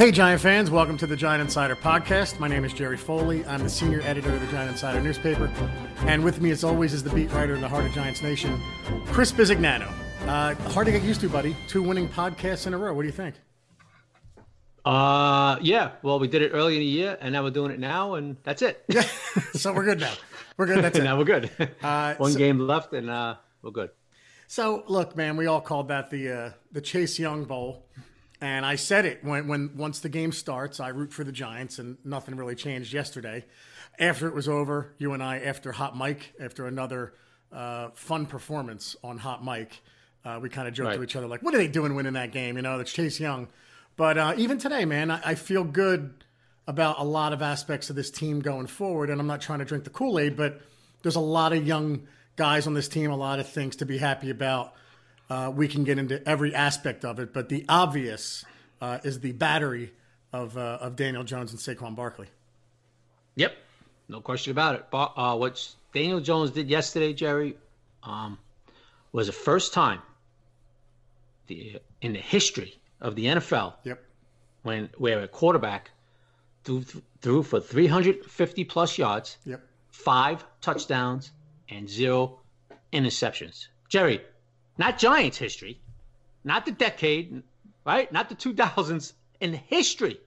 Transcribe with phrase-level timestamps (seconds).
[0.00, 2.40] Hey, Giant fans, welcome to the Giant Insider podcast.
[2.40, 3.44] My name is Jerry Foley.
[3.44, 5.52] I'm the senior editor of the Giant Insider newspaper.
[6.06, 8.58] And with me, as always, is the beat writer in the Heart of Giants Nation,
[9.08, 9.92] Chris Bizignano.
[10.22, 11.54] Uh, hard to get used to, buddy.
[11.68, 12.94] Two winning podcasts in a row.
[12.94, 13.34] What do you think?
[14.86, 15.90] Uh, yeah.
[16.02, 18.38] Well, we did it early in the year, and now we're doing it now, and
[18.42, 18.82] that's it.
[19.52, 20.14] so we're good now.
[20.56, 20.82] We're good.
[20.82, 21.04] That's it.
[21.04, 21.50] now we're good.
[21.82, 23.90] Uh, One so- game left, and uh, we're good.
[24.46, 27.86] So look, man, we all called that the uh, the Chase Young Bowl,
[28.40, 31.78] and I said it when when once the game starts, I root for the Giants,
[31.78, 33.44] and nothing really changed yesterday.
[33.98, 37.12] After it was over, you and I, after Hot Mic, after another
[37.52, 39.82] uh, fun performance on Hot Mic,
[40.24, 42.32] uh, we kind of joked to each other like, "What are they doing winning that
[42.32, 43.48] game?" You know, that's Chase Young.
[43.96, 46.24] But uh, even today, man, I, I feel good
[46.66, 49.10] about a lot of aspects of this team going forward.
[49.10, 50.60] And I'm not trying to drink the Kool Aid, but
[51.02, 53.98] there's a lot of young guys on this team, a lot of things to be
[53.98, 54.72] happy about.
[55.30, 58.44] Uh, we can get into every aspect of it, but the obvious
[58.80, 59.92] uh, is the battery
[60.32, 62.26] of uh, of Daniel Jones and Saquon Barkley.
[63.36, 63.56] Yep,
[64.08, 64.86] no question about it.
[64.90, 67.56] But uh, what Daniel Jones did yesterday, Jerry,
[68.02, 68.38] um,
[69.12, 70.00] was the first time
[71.46, 74.02] the, in the history of the NFL Yep.
[74.62, 75.90] when where a quarterback
[76.64, 76.82] threw,
[77.22, 79.62] threw for 350 plus yards, Yep.
[79.90, 81.30] five touchdowns,
[81.68, 82.40] and zero
[82.92, 83.68] interceptions.
[83.88, 84.20] Jerry,
[84.80, 85.78] not Giants history,
[86.42, 87.42] not the decade,
[87.84, 88.10] right?
[88.10, 90.18] Not the 2000s, in the history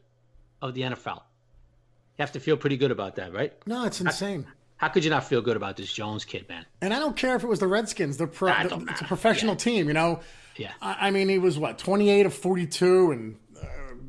[0.62, 1.18] of the NFL.
[1.18, 3.52] You have to feel pretty good about that, right?
[3.66, 4.45] No, it's insane.
[4.78, 6.66] How could you not feel good about this Jones kid, man?
[6.82, 8.18] And I don't care if it was the Redskins.
[8.18, 10.20] They're pro, don't it's a professional team, you know.
[10.56, 10.72] Yeah.
[10.82, 13.66] I, I mean, he was what 28 of 42, and uh,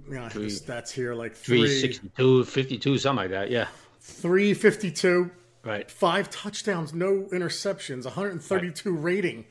[0.09, 3.51] you know his stats here like three, 362, 52, something like that.
[3.51, 3.69] Yeah.
[4.01, 5.31] 352,
[5.65, 5.91] Right.
[5.91, 9.47] five touchdowns, no interceptions, 132 rating.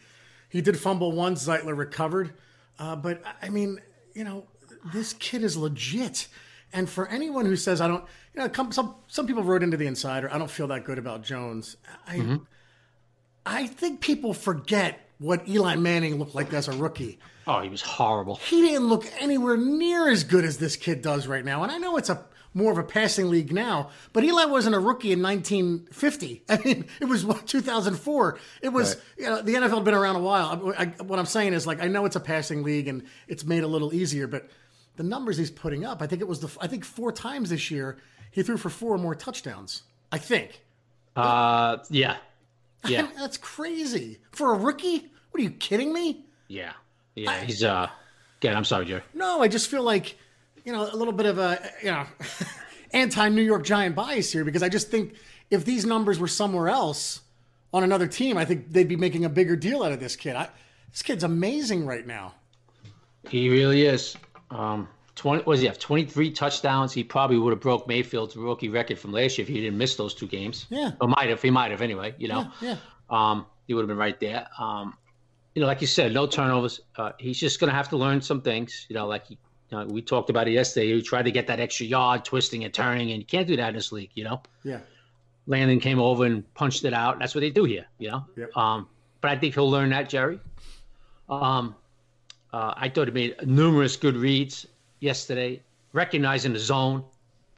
[0.54, 1.48] He did fumble once.
[1.48, 2.36] Zeitler recovered,
[2.78, 3.82] uh, but I mean,
[4.14, 4.46] you know,
[4.94, 6.28] this kid is legit.
[6.72, 9.78] And for anyone who says I don't, you know, come, some some people wrote into
[9.78, 11.76] the Insider, I don't feel that good about Jones.
[12.08, 12.40] I
[13.48, 17.18] I think people forget what Eli Manning looked like as a rookie.
[17.48, 18.36] Oh, he was horrible.
[18.36, 21.64] He didn't look anywhere near as good as this kid does right now.
[21.64, 22.24] And I know it's a
[22.54, 26.44] more of a passing league now, but Eli wasn't a rookie in 1950.
[26.50, 28.40] I mean, it was 2004.
[28.62, 30.74] It was you know the NFL had been around a while.
[30.78, 33.44] I, I, what I'm saying is like I know it's a passing league and it's
[33.44, 34.48] made a little easier, but
[34.96, 37.72] the numbers he's putting up, I think it was the I think four times this
[37.72, 37.98] year
[38.32, 39.84] he threw for four more touchdowns.
[40.12, 40.62] I think.
[41.16, 42.18] Uh, yeah.
[42.86, 43.08] Yeah.
[43.18, 45.10] That's crazy for a rookie.
[45.32, 46.26] What are you kidding me?
[46.50, 46.74] Yeah.
[47.16, 47.40] Yeah.
[47.46, 47.88] He's, uh,
[48.42, 49.00] again, I'm sorry, Joe.
[49.14, 50.18] No, I just feel like,
[50.64, 52.06] you know, a little bit of a, you know,
[52.94, 55.16] anti New York Giant bias here because I just think
[55.50, 57.22] if these numbers were somewhere else
[57.74, 60.36] on another team, I think they'd be making a bigger deal out of this kid.
[60.36, 60.50] I,
[60.92, 62.36] this kid's amazing right now.
[63.28, 64.16] He really is.
[64.52, 65.80] Um, 20, what does he have?
[65.80, 66.92] 23 touchdowns.
[66.92, 69.96] He probably would have broke Mayfield's rookie record from last year if he didn't miss
[69.96, 70.66] those two games.
[70.70, 70.92] Yeah.
[71.00, 71.42] Or might have.
[71.42, 72.48] He might have anyway, you know.
[72.62, 72.78] Yeah.
[73.10, 74.48] Um, he would have been right there.
[74.60, 74.96] Um,
[75.56, 76.82] you know, like you said, no turnovers.
[76.98, 78.86] Uh, he's just going to have to learn some things.
[78.90, 79.38] You know, like he,
[79.74, 80.94] know, we talked about it yesterday.
[80.94, 83.70] He tried to get that extra yard, twisting and turning, and you can't do that
[83.70, 84.12] in this league.
[84.14, 84.80] You know, Yeah.
[85.48, 87.20] Landon came over and punched it out.
[87.20, 87.86] That's what they do here.
[88.00, 88.26] You know.
[88.38, 88.56] Yep.
[88.58, 88.88] Um,
[89.22, 90.40] but I think he'll learn that, Jerry.
[91.30, 91.76] Um,
[92.52, 94.68] uh, I thought he made numerous good reads
[95.00, 95.62] yesterday,
[95.94, 97.04] recognizing the zone.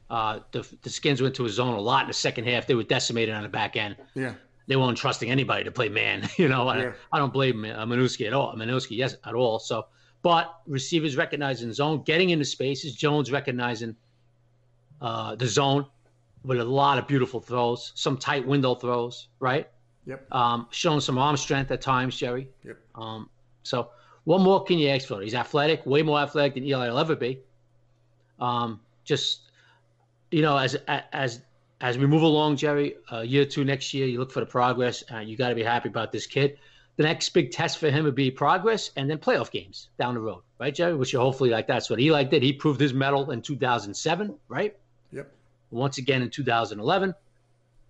[0.08, 2.66] Uh, the, the Skins went to a zone a lot in the second half.
[2.66, 4.34] They were decimated on the back end Yeah.
[4.68, 6.28] they weren't trusting anybody to play man.
[6.38, 6.92] You know, I, Yeah.
[7.12, 8.54] I don't blame uh, Manusky at all.
[8.54, 9.58] Manusky, yes, at all.
[9.58, 9.86] So,
[10.26, 12.96] but receivers recognizing zone, getting into spaces.
[12.96, 13.94] Jones recognizing
[15.00, 15.86] uh, the zone
[16.42, 19.68] with a lot of beautiful throws, some tight window throws, right?
[20.04, 20.26] Yep.
[20.32, 22.48] Um, showing some arm strength at times, Jerry.
[22.64, 22.76] Yep.
[22.96, 23.30] Um,
[23.62, 23.90] so,
[24.24, 25.20] what more can you ask for?
[25.20, 27.38] He's athletic, way more athletic than Eli will ever be.
[28.40, 29.42] Um, just
[30.32, 31.42] you know, as as
[31.80, 35.04] as we move along, Jerry, uh, year two next year, you look for the progress.
[35.08, 36.58] Uh, you got to be happy about this kid.
[36.96, 40.20] The next big test for him would be progress and then playoff games down the
[40.20, 40.94] road, right, Jerry?
[40.94, 41.66] Which you hopefully like.
[41.66, 42.42] That's what Eli did.
[42.42, 44.74] He proved his mettle in 2007, right?
[45.12, 45.30] Yep.
[45.70, 47.14] Once again in 2011,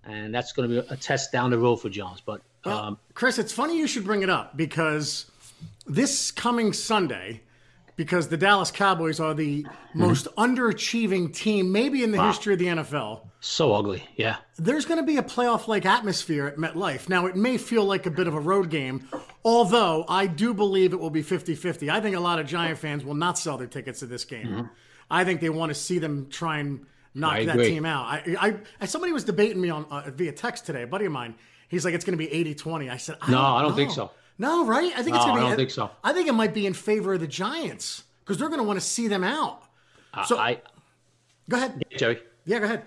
[0.04, 2.20] and that's going to be a test down the road for Jones.
[2.24, 5.30] But Well, um, Chris, it's funny you should bring it up because
[5.86, 7.42] this coming Sunday,
[7.94, 12.66] because the Dallas Cowboys are the most underachieving team, maybe in the history of the
[12.66, 13.22] NFL.
[13.46, 14.36] So ugly, yeah.
[14.56, 17.08] there's going to be a playoff like atmosphere at MetLife.
[17.08, 19.08] Now, it may feel like a bit of a road game,
[19.44, 21.88] although I do believe it will be 50 50.
[21.90, 24.68] I think a lot of Giant fans will not sell their tickets to this game.
[25.10, 27.68] I think they want to see them try and knock I that agree.
[27.68, 28.06] team out.
[28.06, 31.36] I, I, somebody was debating me on uh, via text today, a buddy of mine.
[31.68, 32.90] He's like, it's going to be 80 20.
[32.90, 34.10] I said, I No, don't I don't think so.
[34.38, 34.92] No, right?
[34.96, 35.46] I think it's going to be.
[35.46, 35.90] I don't think so.
[36.04, 38.78] I think it might be in favor of the Giants because they're going to want
[38.78, 39.62] to see them out.
[40.26, 40.60] So- I,
[41.48, 41.82] Go ahead.
[41.96, 42.18] Jerry.
[42.44, 42.82] Yeah, go ahead.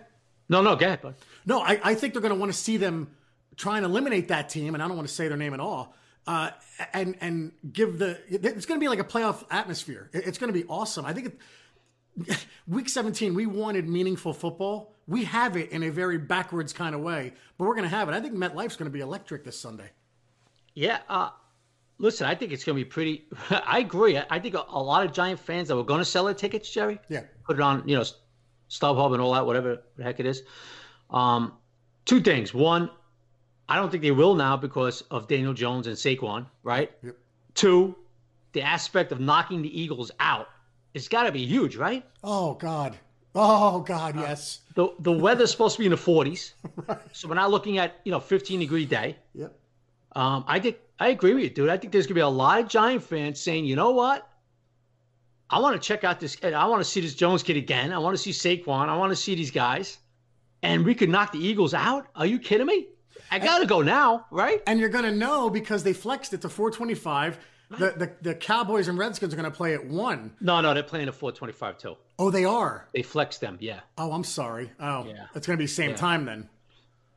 [0.50, 1.02] No, no, go ahead.
[1.02, 1.16] Bud.
[1.46, 3.10] No, I, I think they're going to want to see them
[3.56, 5.96] try and eliminate that team, and I don't want to say their name at all.
[6.28, 6.50] Uh,
[6.94, 10.10] and and give the it's going to be like a playoff atmosphere.
[10.14, 11.06] It's going to be awesome.
[11.06, 11.38] I think
[12.28, 14.94] it, week 17 we wanted meaningful football.
[15.08, 18.10] We have it in a very backwards kind of way, but we're going to have
[18.10, 18.14] it.
[18.14, 19.90] I think MetLife's going to be electric this Sunday.
[20.76, 21.00] Yeah.
[21.10, 21.30] Uh,
[21.98, 23.26] listen, I think it's going to be pretty.
[23.50, 24.20] I agree.
[24.30, 26.70] I, think a, a lot of Giant fans that were going to sell their tickets,
[26.70, 27.24] Jerry, Yeah.
[27.44, 28.04] put it on, you know,
[28.70, 30.44] StubHub and all that, whatever the heck it is.
[31.10, 31.54] Um,
[32.06, 32.54] two things.
[32.54, 32.90] One,
[33.68, 36.92] I don't think they will now because of Daniel Jones and Saquon, right?
[37.04, 37.16] Yep.
[37.56, 37.96] Two,
[38.54, 40.48] the aspect of knocking the Eagles out,
[40.94, 42.04] it's got to be huge, right?
[42.24, 42.98] Oh God.
[43.36, 44.16] Oh God.
[44.16, 44.62] Yes.
[44.76, 46.54] The the weather's supposed to be in the 40s,
[47.12, 49.18] so we're not looking at you know 15 degree day.
[49.34, 49.54] Yep.
[50.16, 51.70] Um, I think I agree with you, dude.
[51.70, 54.29] I think there's gonna be a lot of Giant fans saying, you know what?
[55.50, 56.38] I want to check out this.
[56.44, 57.92] I want to see this Jones kid again.
[57.92, 58.88] I want to see Saquon.
[58.90, 59.98] I want to see these guys,
[60.62, 62.08] and we could knock the Eagles out.
[62.16, 62.88] Are you kidding me?
[63.32, 64.62] I gotta go now, right?
[64.68, 67.38] And you're going to know because they flexed it to 425.
[67.72, 70.34] The, the, the Cowboys and Redskins are going to play at one.
[70.42, 71.98] No, no, they're playing at 425 too.
[72.18, 72.88] Oh, they are.
[72.96, 73.82] They flexed them, yeah.
[73.96, 74.72] Oh, I'm sorry.
[74.80, 75.28] Oh, Yeah.
[75.36, 76.50] it's going to be same time then.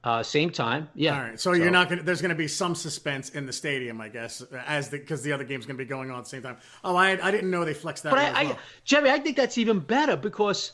[0.04, 1.14] Uh, same time, yeah.
[1.16, 1.38] All right.
[1.38, 4.08] So, you're not going to, there's going to be some suspense in the stadium, I
[4.08, 6.42] guess, as the, because the other game's going to be going on at the same
[6.42, 6.56] time.
[6.82, 8.10] Oh, I, I didn't know they flexed that.
[8.10, 8.56] But I, as I.
[8.84, 10.72] Jerry, I think that's even better because,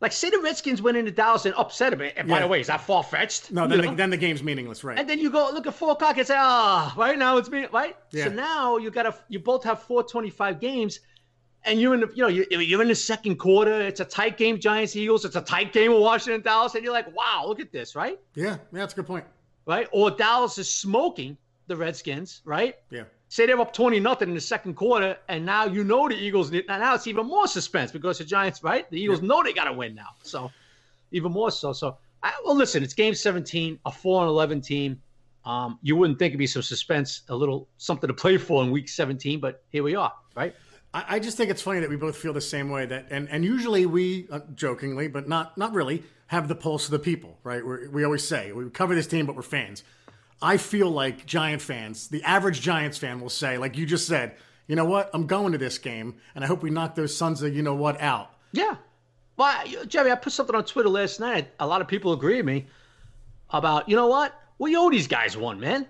[0.00, 2.10] like, say the Redskins went into Dallas and upset them.
[2.16, 3.52] And by the way, is that far fetched?
[3.52, 4.98] no, then the, then the game's meaningless, right?
[4.98, 7.66] And then you go look at four o'clock and say, ah, right now it's me,
[7.72, 7.96] right?
[8.10, 8.24] Yeah.
[8.24, 10.98] So now you got to, you both have four twenty-five games,
[11.64, 13.80] and you're in the, you know, you're, you're in the second quarter.
[13.80, 15.24] It's a tight game, Giants Eagles.
[15.24, 18.18] It's a tight game with Washington Dallas, and you're like, wow, look at this, right?
[18.34, 19.24] yeah, yeah, that's a good point.
[19.66, 19.88] Right?
[19.92, 22.76] Or Dallas is smoking the Redskins, right?
[22.90, 23.04] Yeah.
[23.28, 26.52] Say they're up twenty nothing in the second quarter, and now you know the Eagles.
[26.52, 28.88] Now it's even more suspense because the Giants, right?
[28.90, 30.52] The Eagles know they got to win now, so
[31.10, 31.72] even more so.
[31.72, 35.00] So, I, well, listen, it's Game 17, a four and eleven team.
[35.44, 38.70] Um, you wouldn't think it'd be some suspense, a little something to play for in
[38.70, 40.54] Week 17, but here we are, right?
[40.94, 42.86] I, I just think it's funny that we both feel the same way.
[42.86, 46.92] That and and usually we, uh, jokingly, but not not really, have the pulse of
[46.92, 47.66] the people, right?
[47.66, 49.82] we we always say we cover this team, but we're fans.
[50.40, 54.36] I feel like Giant fans, the average Giants fan, will say, like you just said,
[54.66, 55.10] you know what?
[55.12, 57.74] I'm going to this game, and I hope we knock those sons of you know
[57.74, 58.30] what out.
[58.52, 58.76] Yeah.
[59.36, 61.48] Well, Jerry, I put something on Twitter last night.
[61.58, 62.66] A lot of people agree with me
[63.50, 64.32] about, you know what?
[64.58, 65.86] We owe these guys one, man.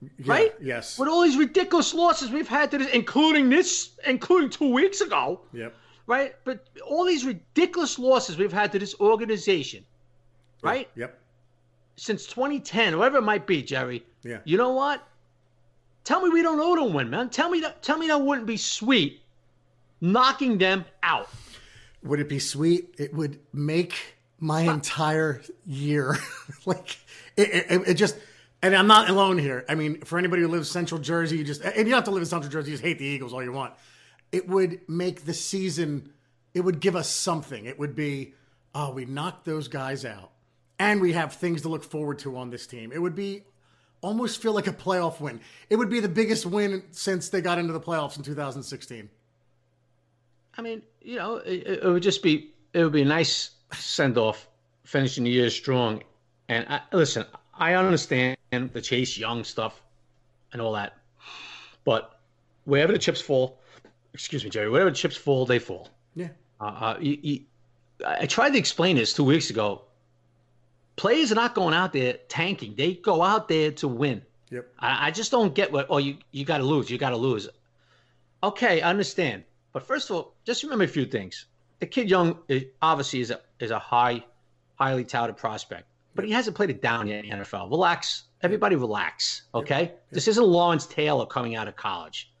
[0.00, 0.54] Yeah, Right?
[0.60, 0.98] Yes.
[0.98, 5.40] With all these ridiculous losses we've had to this, including this, including two weeks ago,
[5.52, 5.74] Yep.
[6.06, 6.34] right?
[6.44, 9.84] But all these ridiculous losses we've had to this organization,
[10.62, 10.88] right?
[10.94, 11.18] Yep.
[11.96, 14.04] Since 2010, whatever it might be, Jerry.
[14.22, 14.38] Yeah.
[14.44, 15.02] You know what?
[16.04, 17.28] Tell me we don't owe them one, man.
[17.28, 17.82] Tell me that.
[17.82, 19.20] Tell me that wouldn't be sweet,
[20.00, 21.28] knocking them out.
[22.04, 22.94] Would it be sweet?
[22.98, 26.16] It would make my entire year.
[26.66, 26.96] like
[27.36, 28.16] it, it, it just.
[28.62, 29.64] And I'm not alone here.
[29.68, 32.10] I mean, for anybody who lives Central Jersey, you just and you don't have to
[32.10, 32.70] live in Central Jersey.
[32.70, 33.74] You just hate the Eagles all you want.
[34.32, 36.12] It would make the season.
[36.54, 37.66] It would give us something.
[37.66, 38.34] It would be,
[38.74, 40.32] oh, we knocked those guys out,
[40.78, 42.90] and we have things to look forward to on this team.
[42.92, 43.44] It would be
[44.00, 45.40] almost feel like a playoff win.
[45.70, 49.08] It would be the biggest win since they got into the playoffs in 2016.
[50.56, 54.18] I mean, you know, it, it would just be it would be a nice send
[54.18, 54.48] off,
[54.84, 56.02] finishing the year strong.
[56.48, 57.24] And I, listen,
[57.54, 59.82] I understand the Chase Young stuff
[60.52, 60.96] and all that,
[61.84, 62.18] but
[62.64, 63.58] wherever the chips fall,
[64.12, 65.88] excuse me, Jerry, wherever the chips fall, they fall.
[66.14, 66.28] Yeah.
[66.60, 67.40] Uh, uh, you, you,
[68.06, 69.82] I tried to explain this two weeks ago.
[70.96, 74.22] Players are not going out there tanking; they go out there to win.
[74.50, 74.66] Yep.
[74.78, 75.86] I, I just don't get what.
[75.90, 76.90] Oh, you you got to lose.
[76.90, 77.48] You got to lose.
[78.42, 79.44] Okay, I understand.
[79.72, 81.46] But first of all, just remember a few things.
[81.80, 84.24] The kid Young is, obviously is a is a high,
[84.76, 87.70] highly touted prospect, but he hasn't played it down yet in the NFL.
[87.70, 89.42] Relax, everybody, relax.
[89.54, 92.32] Okay, this isn't Lawrence Taylor coming out of college.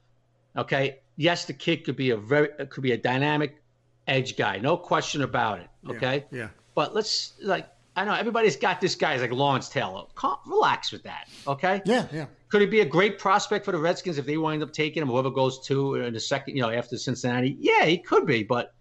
[0.56, 3.62] Okay, yes, the kid could be a very it could be a dynamic
[4.06, 5.68] edge guy, no question about it.
[5.88, 6.48] Okay, Yeah.
[6.74, 10.04] but let's like I know everybody's got this guy like Lawrence Taylor.
[10.14, 11.28] Calm, relax with that.
[11.48, 11.82] Okay.
[11.84, 12.06] Yeah.
[12.12, 12.26] Yeah.
[12.48, 15.08] Could he be a great prospect for the Redskins if they wind up taking him,
[15.08, 17.56] whoever goes to in the second, you know, after Cincinnati?
[17.58, 18.72] Yeah, he could be, but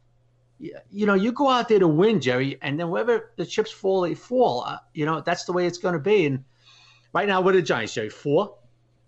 [0.60, 4.02] you know, you go out there to win, Jerry, and then wherever the chips fall,
[4.02, 4.64] they fall.
[4.66, 6.26] Uh, you know, that's the way it's going to be.
[6.28, 6.44] And
[7.14, 8.10] right now, what are the Giants, Jerry?
[8.10, 8.56] Four.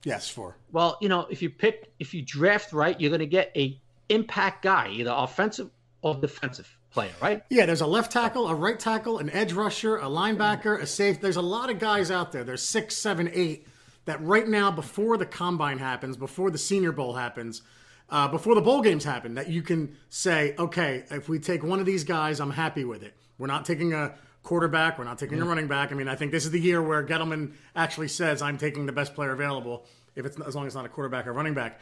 [0.03, 0.29] Yes.
[0.29, 0.58] Four.
[0.72, 3.79] Well, you know, if you pick, if you draft right, you're going to get a
[4.08, 5.70] impact guy, either offensive
[6.01, 7.44] or defensive player, right?
[7.50, 11.22] Yeah, there's a left tackle, a right tackle, an edge rusher, a linebacker, a safe.
[11.22, 12.44] There's a lot of guys out there.
[12.44, 13.68] There's six, seven, eight
[14.06, 17.62] that right now, before the combine happens, before the Senior Bowl happens,
[18.10, 21.79] uh, before the bowl games happen that you can say, okay, if we take one
[21.79, 23.13] of these guys, I'm happy with it.
[23.38, 24.98] We're not taking a quarterback.
[24.98, 25.91] We're not taking a running back.
[25.91, 28.91] I mean, I think this is the year where Gettleman actually says, I'm taking the
[28.91, 31.79] best player available, if it's as long as it's not a quarterback or running back.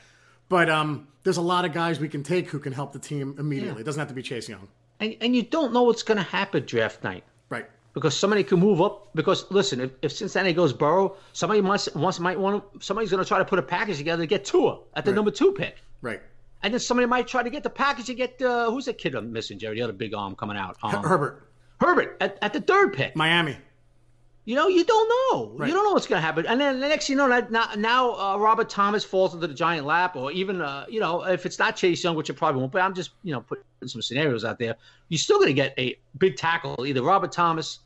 [0.49, 3.35] But um, there's a lot of guys we can take who can help the team
[3.37, 3.75] immediately.
[3.75, 3.81] Yeah.
[3.81, 4.67] It doesn't have to be Chase Young.
[4.99, 7.23] And, and you don't know what's going to happen draft night.
[7.49, 7.65] Right.
[7.93, 9.09] because somebody can move up.
[9.15, 13.23] Because listen, if, if Cincinnati goes Burrow, somebody must wants might want to, somebody's going
[13.23, 15.15] to try to put a package together to get Tua at the Right.
[15.15, 16.21] number two pick, Right.
[16.63, 19.15] and then somebody might try to get the package to get uh, who's that kid
[19.15, 21.46] I'm missing, Jerry, the other big arm coming out, um, Herbert,
[21.79, 23.15] Herbert at, at the third pick.
[23.15, 23.57] Miami.
[24.45, 25.51] You know, you don't know.
[25.57, 25.67] Right.
[25.67, 26.45] You don't know what's going to happen.
[26.45, 29.85] And then the next, you know, now, now uh, Robert Thomas falls into the giant
[29.85, 32.71] lap, or even, uh, you know, if it's not Chase Young, which it probably won't,
[32.71, 34.77] but I'm just, you know, putting some scenarios out there.
[35.09, 37.79] You're still going to get a big tackle, either Robert Thomas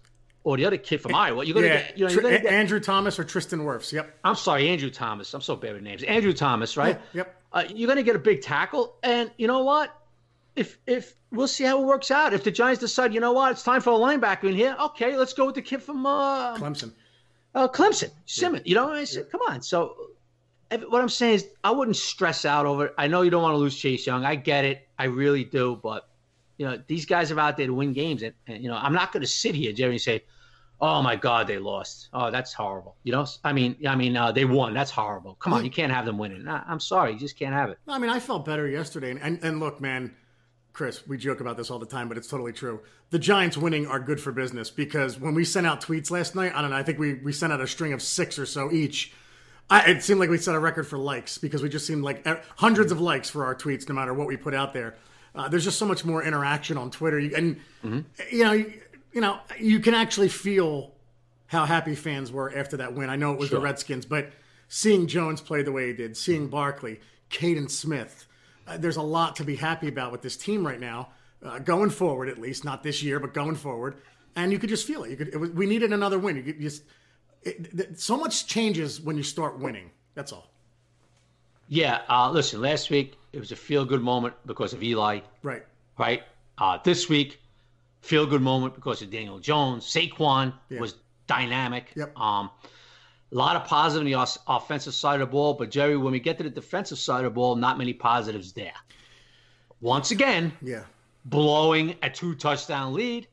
[0.43, 1.43] or the other kid from Iowa.
[1.43, 1.81] You're going to Yeah.
[1.81, 2.53] get, you know, you're going to A- get.
[2.53, 3.91] Andrew Thomas or Tristan Wirfs.
[3.91, 4.19] Yep.
[4.23, 5.33] I'm sorry, Andrew Thomas.
[5.33, 6.03] I'm so bad with names.
[6.03, 7.01] Andrew Thomas, right?
[7.13, 7.41] Yeah, yep.
[7.51, 9.95] Uh, you're going to get a big tackle, and you know what?
[10.61, 12.33] If if we'll see how it works out.
[12.33, 14.75] If the Giants decide, you know what, it's time for a linebacker in here.
[14.87, 16.91] Okay, let's go with the kid from uh, Clemson.
[17.55, 18.63] uh, Clemson, Simmons.
[18.65, 19.61] You know, what I said, come on.
[19.61, 19.95] So,
[20.89, 22.93] what I'm saying is, I wouldn't stress out over it.
[22.97, 24.25] I know you don't want to lose Chase Young.
[24.25, 24.87] I get it.
[24.99, 25.79] I really do.
[25.81, 26.07] But,
[26.57, 28.21] you know, these guys are out there to win games.
[28.23, 30.23] And, and you know, I'm not going to sit here, Jerry, and say,
[30.79, 32.09] oh, my God, they lost.
[32.13, 32.95] Oh, that's horrible.
[33.03, 34.73] You know, I mean, I mean, uh, they won.
[34.73, 35.35] That's horrible.
[35.35, 36.47] Come on, you can't have them winning.
[36.47, 37.13] I, I'm sorry.
[37.13, 37.77] You just can't have it.
[37.87, 39.11] I mean, I felt better yesterday.
[39.11, 40.15] And, and, and look, man,
[40.73, 42.79] Chris, we joke about this all the time, but it's totally true.
[43.09, 46.53] The Giants winning are good for business because when we sent out tweets last night,
[46.55, 48.71] I don't know, I think we, we sent out a string of six or so
[48.71, 49.13] each.
[49.69, 52.25] I, it seemed like we set a record for likes because we just seemed like
[52.25, 54.95] uh, hundreds of likes for our tweets, no matter what we put out there.
[55.33, 57.57] Uh, there's just so much more interaction on Twitter, and
[58.31, 58.73] you know, you,
[59.13, 60.91] you know, you can actually feel
[61.47, 63.09] how happy fans were after that win.
[63.09, 64.31] I know it was the Redskins, but
[64.67, 66.99] seeing Jones play the way he did, seeing Barkley,
[67.29, 68.25] Kaden Smith,
[68.77, 71.09] there's a lot to be happy about with this team right now,
[71.43, 73.97] uh, going forward at least, not this year, but going forward.
[74.35, 75.11] And you could just feel it.
[75.11, 75.27] You could.
[75.29, 76.37] It was, we needed another win.
[76.37, 76.83] You could just.
[77.43, 79.91] It, th- so much changes when you start winning.
[80.13, 80.51] That's all.
[81.67, 82.01] Yeah.
[82.07, 85.19] Uh, listen, last week, it was a feel good moment because of Eli.
[85.41, 85.65] Right.
[85.97, 86.23] right?
[86.57, 87.39] Uh, this week,
[88.01, 89.85] feel good moment because of Daniel Jones.
[89.85, 90.95] Saquon was
[91.27, 91.91] dynamic.
[91.95, 92.17] Yep.
[92.17, 92.51] Um,
[93.31, 96.19] a lot of positive on the offensive side of the ball, but Jerry, when we
[96.19, 98.73] get to the defensive side of the ball, not many positives there.
[99.79, 100.83] Once again, Yeah.
[101.25, 103.27] blowing a two touchdown lead.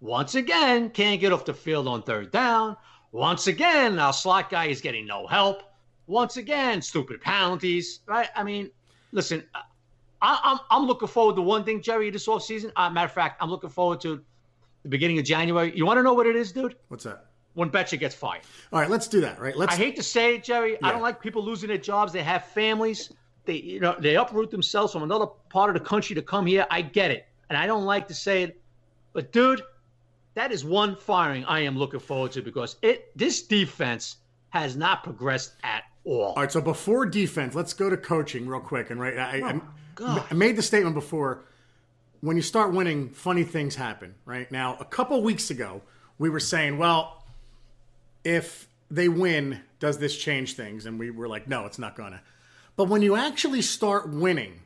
[0.00, 2.76] Once again, can't get off the field on third down.
[3.12, 5.62] Once again, our slot guy is getting no help.
[6.06, 8.28] Once again, stupid penalties, right?
[8.34, 8.70] I mean,
[9.12, 12.72] listen, I, I'm, I'm looking forward to one thing, Jerry, this offseason.
[12.74, 14.24] Uh, matter of fact, I'm looking forward to
[14.82, 15.76] the beginning of January.
[15.76, 16.76] You want to know what it is, dude?
[16.88, 17.26] What's that?
[17.54, 18.42] When Bettcher gets fired.
[18.72, 18.88] All right.
[18.88, 19.38] Let's do that.
[19.38, 19.56] Right.
[19.56, 19.74] Let's.
[19.74, 20.82] I hate to say it, Jerry.
[20.82, 22.12] I don't like people losing their jobs.
[22.12, 23.12] They have families.
[23.44, 26.66] They, you know, they uproot themselves from another part of the country to come here.
[26.70, 28.60] I get it, and I don't like to say it,
[29.12, 29.62] but dude,
[30.34, 34.18] that is one firing I am looking forward to because it this defense
[34.50, 36.26] has not progressed at all.
[36.26, 38.90] All right, so before defense, let's go to coaching real quick.
[38.90, 39.60] And right, I, I,
[40.00, 41.44] oh, I made the statement before.
[42.20, 44.14] When you start winning, funny things happen.
[44.24, 45.82] Right now, a couple weeks ago,
[46.18, 47.21] we were saying, well,
[48.24, 50.86] if they win, does this change things?
[50.86, 52.22] And we were like, no, it's not gonna.
[52.76, 54.60] But when you actually start winning,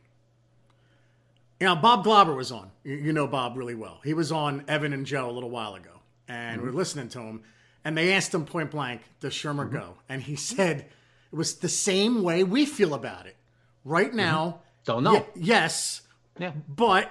[1.60, 2.70] you know, Bob Glauber was on.
[2.84, 4.00] You, know Bob really well.
[4.04, 6.78] He was on Evan and Joe a little while ago, and we we're mm-hmm.
[6.78, 7.42] listening to him.
[7.84, 9.76] And they asked him point blank, "Does Shurmur mm-hmm.
[9.76, 10.86] go?" And he said
[11.32, 13.36] it was the same way we feel about it
[13.84, 14.16] right mm-hmm.
[14.16, 14.60] now.
[14.84, 15.14] Don't know.
[15.34, 16.02] ye- yes,
[16.38, 16.52] Yeah.
[16.68, 17.10] but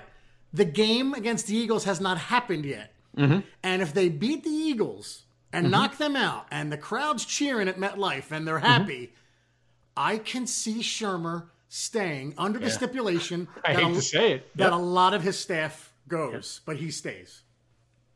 [0.53, 2.93] the game against the Eagles has not happened yet.
[3.17, 5.25] And if they beat the Eagles
[5.55, 5.71] and mm-hmm.
[5.71, 8.65] knock them out, and the crowd's cheering at MetLife and they're mm-hmm.
[8.65, 9.13] happy,
[9.95, 14.55] I can see Shurmur staying under the stipulation I that, hate a, to say it.
[14.57, 14.74] that Yep.
[14.74, 17.41] a lot of his staff goes, but he stays.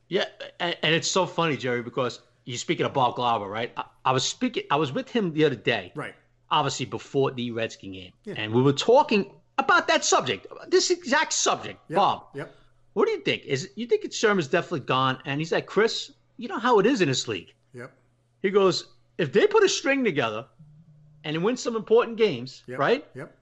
[0.10, 0.26] Yeah,
[0.60, 3.72] and, and it's so funny, Jerry, because you're speaking of Bob Glauber, right?
[3.78, 6.16] I, I was speaking, I was with him the other day, Right.
[6.52, 11.80] obviously before the Redskin game, and we were talking about that subject, this exact subject.
[11.90, 12.54] Bob, Yep.
[12.94, 13.44] what do you think?
[13.46, 15.20] Is you think it's Shurmur's definitely gone?
[15.26, 17.54] And he's like, Chris, you know how it is in this league.
[17.74, 17.92] Yep.
[18.42, 20.46] He goes, if they put a string together
[21.26, 22.80] and win some important games, Yep.
[22.80, 23.06] right?
[23.14, 23.36] Yep.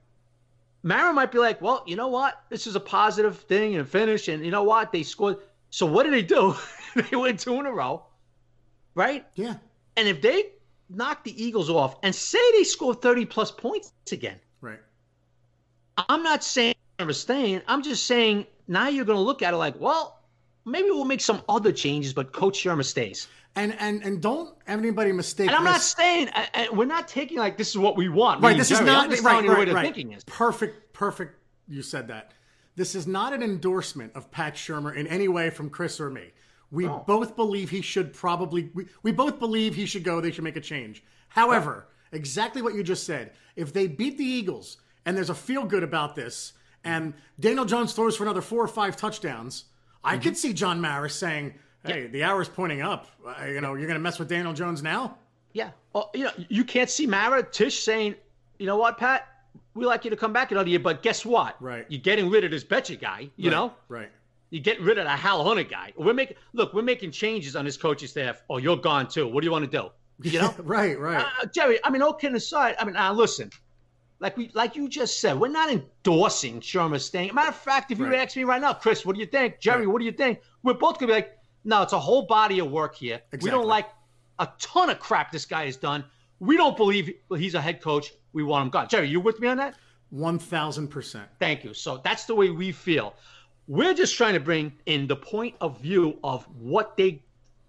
[0.84, 2.42] Mara might be like, well, you know what?
[2.50, 4.28] This is a positive thing and finish.
[4.28, 4.92] And you know what?
[4.92, 5.38] They scored.
[5.70, 6.56] So what did they do?
[6.96, 8.04] they win two in a row,
[8.96, 9.26] right?
[9.36, 9.56] Yeah.
[9.96, 10.46] And if they
[10.90, 14.80] knock the Eagles off and say they score 30 plus points again, Right.
[16.10, 17.62] I'm not saying they're staying.
[17.68, 20.17] I'm just saying now you're going to look at it like, well,
[20.68, 23.28] maybe we'll make some other changes, but Coach Shurmur stays.
[23.56, 25.48] And and and don't have anybody mistake.
[25.48, 28.08] And I'm not this- saying and- and we're not taking like this is what we
[28.10, 28.44] want.
[28.44, 28.56] right.
[28.56, 29.44] This is not just right.
[29.44, 29.84] the way Right.
[29.84, 30.24] thinking is.
[30.26, 30.94] Perfect.
[30.94, 31.40] Perfect.
[31.68, 32.34] You said that.
[32.76, 36.32] This is not an endorsement of Pat Shurmur in any way from Chris or me.
[36.70, 38.70] We both believe he should probably.
[38.76, 40.22] We, we both believe he should go.
[40.22, 41.04] They should make a change.
[41.30, 43.32] However, exactly what you just said.
[43.56, 47.94] If they beat the Eagles and there's a feel good about this, and Daniel Jones
[47.94, 49.66] throws for another four or five touchdowns,
[50.08, 50.22] I Mm-hmm.
[50.24, 51.54] could see John Mara's saying,
[51.86, 53.08] "Hey, the hour's pointing up.
[53.26, 55.18] Uh, you know, you're going to mess with Daniel Jones now."
[55.54, 55.72] Yeah.
[55.94, 58.16] Well, you know, you can't see Mara Tisch saying,
[58.60, 59.28] you know what, Pat,
[59.74, 61.62] we like you to come back another year, but guess what?
[61.62, 61.86] Right.
[61.90, 63.30] You're getting rid of this Bettcher guy.
[63.38, 64.10] You know, Right.
[64.52, 65.94] you're getting rid of the Hal Hunter guy.
[65.98, 68.42] We're making look, we're making changes on this coaching staff.
[68.50, 69.28] Oh, you're gone too.
[69.28, 69.90] What do you want to do?
[70.30, 70.98] You know, right.
[71.00, 71.26] Right.
[71.42, 71.80] uh, Jerry.
[71.84, 72.76] I mean, all kidding aside.
[72.80, 73.50] I mean, uh, listen.
[74.20, 77.34] Like we, like you just said, we're not endorsing Shurmur staying.
[77.36, 78.20] Matter of fact, if you Right.
[78.20, 79.60] ask me right now, Chris, what do you think?
[79.60, 79.92] Jerry, Right.
[79.94, 80.40] what do you think?
[80.64, 83.22] We're both gonna be like, no, it's a whole body of work here.
[83.42, 83.90] We don't like
[84.40, 86.04] a ton of crap this guy has done.
[86.40, 88.14] We don't believe he's a head coach.
[88.34, 88.88] We want him gone.
[88.88, 89.76] Jerry, you with me on that?
[90.10, 91.28] One thousand percent.
[91.40, 91.74] Thank you.
[91.74, 93.16] So that's the way we feel.
[93.68, 97.22] We're just trying to bring in the point of view of what they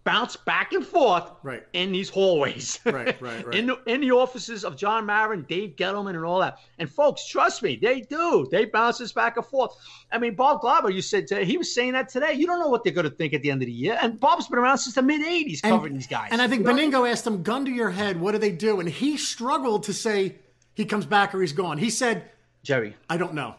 [0.09, 1.62] bounce back and forth Right.
[1.75, 2.81] in these hallways.
[2.87, 3.55] Right, right, right.
[3.55, 6.59] in, the, in the offices of John Marin, Dave Gettleman, and all that.
[6.79, 8.49] And folks, trust me, they do.
[8.50, 9.73] They bounce this back and forth.
[10.11, 12.33] I mean, Bob Glauber, you said today, he was saying that today.
[12.33, 13.99] You don't know what they're going to think at the end of the year.
[14.00, 16.29] And Bob's been around since the mid 80s covering these guys.
[16.33, 17.00] And I think You know?
[17.00, 18.81] Benigno asked him, gun to your head, what do they do?
[18.81, 20.37] And he struggled to say
[20.73, 21.77] he comes back or he's gone.
[21.77, 22.31] He said,
[22.62, 23.57] Jerry, I don't know.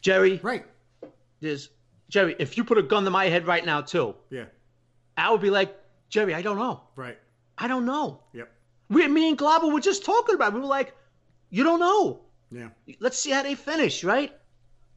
[0.00, 0.64] Jerry, Right.
[1.40, 1.68] there's
[2.08, 4.44] Jerry, if you put a gun to my head right now, too, Yeah.
[5.16, 5.76] I would be like,
[6.08, 6.80] Jerry, I don't know.
[6.96, 7.18] Right.
[7.58, 8.20] I don't know.
[8.32, 8.50] Yep.
[8.88, 10.54] We, me and Glauber were just talking about it.
[10.54, 10.94] We were like,
[11.50, 12.20] you don't know.
[12.50, 12.68] Yeah.
[13.00, 14.32] Let's see how they finish, right?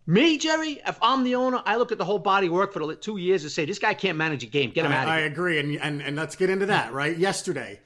[0.07, 2.85] Me, Jerry, if I'm the owner, I look at the whole body of work for
[2.85, 4.71] the two years and say, this guy can't manage a game.
[4.71, 5.59] Get him out of I, I agree.
[5.59, 7.17] And, and, and let's get into that, right?
[7.17, 7.79] Yesterday,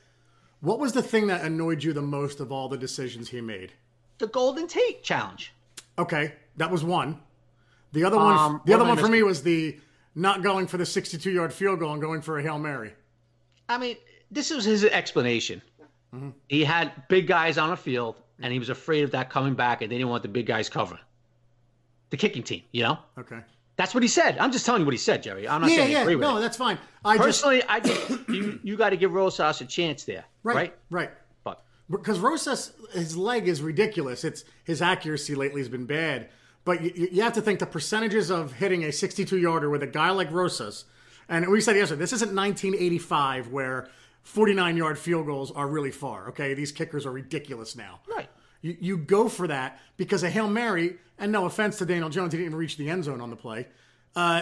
[0.60, 3.74] what was the thing that annoyed you the most of all the decisions he made?
[4.18, 5.54] The Golden Tate Challenge.
[5.98, 6.34] Okay.
[6.58, 7.22] That was one.
[7.94, 9.80] The other one, Um, the other one for me was the
[10.16, 12.94] not going for the 62 yard field goal and going for a Hail Mary.
[13.68, 13.98] I mean,
[14.32, 15.62] this was his explanation.
[16.14, 16.30] Mm-hmm.
[16.48, 19.82] He had big guys on the field, and he was afraid of that coming back,
[19.82, 21.02] and they didn't want the big guys covering.
[22.10, 22.98] The kicking team, you know?
[23.18, 23.40] Okay.
[23.76, 24.38] That's what he said.
[24.40, 25.48] I'm just telling you what he said, Jerry.
[25.48, 26.02] I'm not Yeah, saying I yeah.
[26.02, 26.42] agree with No, it.
[26.42, 26.78] that's fine.
[27.06, 30.56] I just, Personally, I think you, you got to give Rosas a chance there, right,
[30.56, 30.74] right?
[30.90, 31.10] right.
[31.44, 34.24] But because Rosas, his leg is ridiculous.
[34.24, 36.30] It's his accuracy lately has been bad.
[36.66, 39.88] But you, you have to think the percentages of hitting a 62 yarder with a
[39.88, 40.86] guy like Rosas,
[41.28, 43.88] and we said yesterday, this isn't 1985 where
[44.24, 46.30] 49 yard field goals are really far.
[46.30, 48.00] Okay, these kickers are ridiculous now.
[48.08, 48.30] right.
[48.62, 52.34] You, you go for that because a hail mary, and no offense to Daniel Jones,
[52.34, 53.68] he didn't even reach the end zone on the play.
[54.16, 54.42] Uh,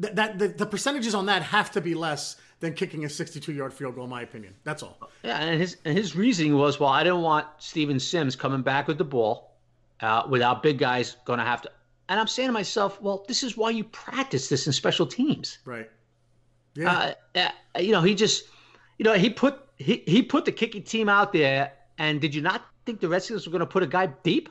[0.00, 3.52] th- that the, the percentages on that have to be less than kicking a 62
[3.52, 4.54] yard field goal, in my opinion.
[4.64, 4.98] That's all.
[5.22, 8.88] Yeah, and his and his reasoning was, well, I didn't want Steven Sims coming back
[8.88, 9.47] with the ball
[10.00, 11.70] uh, without big guys going to have to.
[12.08, 15.58] And I'm saying to myself, well, this is why you practice this in special teams.
[15.64, 15.90] Right.
[16.74, 17.12] Yeah.
[17.34, 17.40] Uh,
[17.74, 18.44] uh, you know, he just,
[18.98, 22.40] you know, he put he he put the kicking team out there, and did you
[22.42, 24.48] not think the Redskins were going to put a guy deep?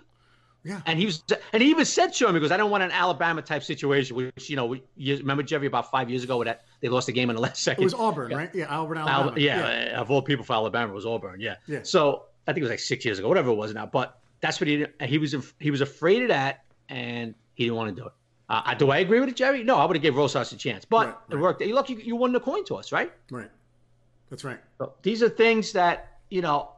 [0.68, 0.82] yeah.
[0.86, 2.92] And he was, and he even said to him, he goes, "I don't want an
[2.92, 6.66] Alabama type situation." Which you know, you remember Jerry about five years ago, where that
[6.82, 7.84] they lost the game in the last second.
[7.84, 8.54] It was Auburn, right?
[8.54, 9.32] Yeah, Auburn, Alabama.
[9.32, 11.40] Al- yeah, uh, of all people for Alabama, it was Auburn.
[11.40, 11.56] Yeah.
[11.68, 11.80] Yeah.
[11.84, 13.86] So I think it was like six years ago, whatever it was now.
[13.86, 17.96] But that's what he he was he was afraid of that, and he didn't want
[17.96, 18.14] to do it.
[18.50, 19.64] Uh, do I agree with it, Jerry?
[19.64, 21.42] No, I would have gave Rosas a chance, but Right, it right.
[21.42, 21.62] worked.
[21.62, 23.12] Look, you, you won the coin toss, right?
[23.30, 23.50] Right.
[24.30, 24.60] That's right.
[24.78, 26.72] So these are things that you know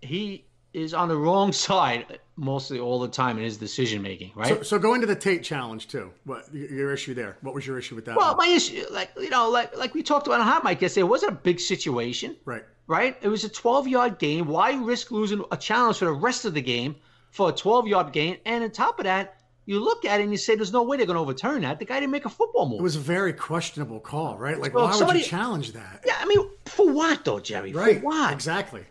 [0.00, 4.48] he is on the wrong side mostly all the time in his decision making, right?
[4.48, 6.12] So, so go into the Tate challenge too.
[6.24, 7.36] What your issue there?
[7.40, 8.16] What was your issue with that?
[8.16, 8.48] well, one?
[8.48, 11.08] my issue, like you know, like like we talked about on Hot Mic yesterday, it
[11.08, 12.36] wasn't a big situation.
[12.44, 12.64] right.
[12.88, 13.16] Right?
[13.22, 14.46] It was a 12 yard gain.
[14.46, 16.96] Why risk losing a challenge for the rest of the game
[17.30, 18.38] for a 12 yard gain?
[18.44, 20.96] And on top of that, you look at it and you say, there's no way
[20.96, 21.78] they're going to overturn that.
[21.78, 22.80] The guy didn't make a football move.
[22.80, 24.58] It was a very questionable call, right?
[24.58, 26.02] Like, Well, why somebody- would you challenge that?
[26.06, 27.72] yeah, I mean, for what though, Jerry?
[27.72, 28.00] Right.
[28.00, 28.32] For what?
[28.32, 28.84] Exactly.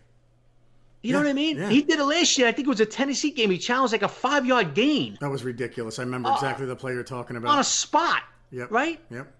[1.02, 1.56] You know what I mean?
[1.58, 1.68] yeah.
[1.68, 2.48] He did it last year.
[2.48, 3.50] I think it was a Tennessee game.
[3.50, 5.98] He challenged like a five yard gain That was ridiculous.
[5.98, 7.50] I remember uh, exactly the play you're talking about.
[7.52, 8.70] on a spot, Yep.
[8.70, 9.00] right?
[9.10, 9.32] Yep.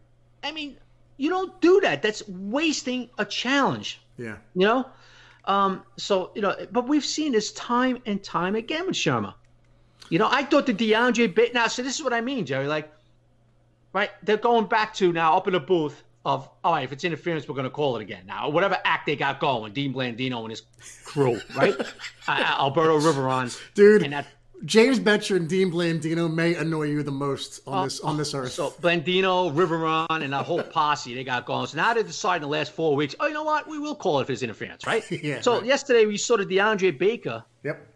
[0.45, 0.77] I mean,
[1.17, 2.01] you don't do that.
[2.03, 4.01] That's wasting a challenge.
[4.19, 4.37] Yeah.
[4.55, 4.87] You know,
[5.45, 9.35] um, so you know, but we've seen this time and time again with Shurmur.
[10.11, 11.55] You know, I thought the DeAndre bit.
[11.55, 12.67] Now, so this is what I mean, Jerry.
[12.67, 12.93] Like,
[13.93, 14.11] right?
[14.23, 16.85] They're going back to now up in the booth of all right.
[16.85, 18.25] If it's interference, we're going to call it again.
[18.27, 20.63] Now, whatever act they got going, Dean Blandino and his
[21.05, 21.75] crew, right?
[22.29, 24.27] uh, Alberto Riveron, Dude, and that
[24.65, 28.53] James Bettcher and Dean Blandino may annoy you the most on this on this earth.
[28.53, 31.67] So Blandino, Riveron, and that whole posse they got going.
[31.69, 33.69] So now they decide in the last four weeks, oh, you know what?
[33.69, 35.05] We will call it if it's interference, right?
[35.23, 35.65] Yeah, So right.
[35.65, 37.87] yesterday we saw the DeAndre Baker Yep.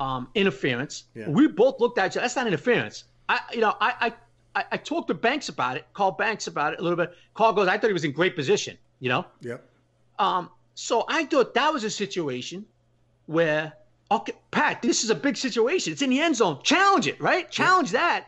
[0.00, 1.04] um, interference.
[1.14, 1.28] Yeah.
[1.28, 2.24] We both looked at each other.
[2.24, 3.04] That's not interference.
[3.28, 3.94] I, you know, I,
[4.54, 5.86] I, I, I talked to Banks about it.
[5.94, 7.14] Called Banks about it a little bit.
[7.34, 8.76] Carl goes, I thought he was in great position.
[9.00, 9.24] You know.
[9.40, 9.64] Yep.
[10.18, 12.66] Um, so I thought that was a situation
[13.26, 13.72] where,
[14.16, 15.92] okay, Pat, this is a big situation.
[15.92, 16.58] It's in the end zone.
[16.62, 17.50] Challenge it, right?
[17.50, 18.26] Challenge that.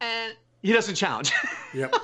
[0.00, 1.32] And he doesn't challenge.
[1.72, 1.94] Yep.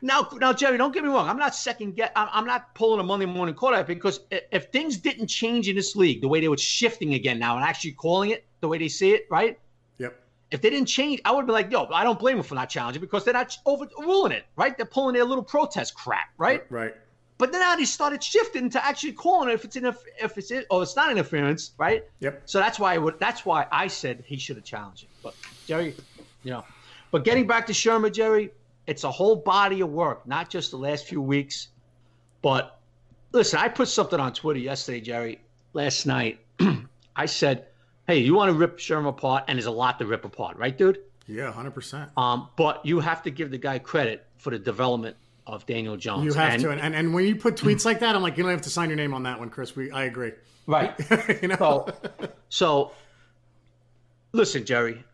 [0.00, 1.28] now, now, Jerry, don't get me wrong.
[1.28, 2.12] I'm not second get.
[2.16, 5.94] I'm, I'm not pulling a Monday morning quarterback because if things didn't change in this
[5.94, 8.88] league, the way they were shifting again now and actually calling it the way they
[8.88, 9.58] see it, right?
[9.98, 10.18] Yep.
[10.50, 12.70] If they didn't change, I would be like, yo, I don't blame them for not
[12.70, 14.74] challenging because they're not overruling it, right?
[14.74, 16.64] They're pulling their little protest crap, right?
[16.70, 16.94] Right.
[17.40, 20.50] But then now they started shifting to actually calling it if it's in if it's
[20.50, 22.04] in, or it's not interference, right?
[22.20, 22.42] Yep.
[22.44, 25.08] So that's why I would, that's why I said he should have challenged it.
[25.22, 25.34] But
[25.66, 25.96] Jerry,
[26.42, 26.64] you know,
[27.10, 28.50] but getting back to Shurmur, Jerry,
[28.86, 31.68] it's a whole body of work, not just the last few weeks.
[32.42, 32.78] But
[33.32, 35.40] listen, I put something on Twitter yesterday, Jerry,
[35.72, 36.40] last night.
[37.16, 37.68] I said,
[38.06, 40.76] "Hey, you want to rip Shurmur apart, and there's a lot to rip apart, right,
[40.76, 40.98] dude?
[41.26, 41.50] Yeah.
[41.52, 42.10] Hundred percent.
[42.18, 46.24] Um, but you have to give the guy credit for the development of Daniel Jones.
[46.24, 48.36] You have And- to, and, and and when you put tweets like that, I'm like,
[48.36, 49.74] you don't have to sign your name on that one, Chris.
[49.76, 50.32] We, I agree.
[50.66, 50.94] right?
[51.42, 51.86] you know.
[51.88, 52.92] So, so
[54.32, 55.04] listen, Jerry.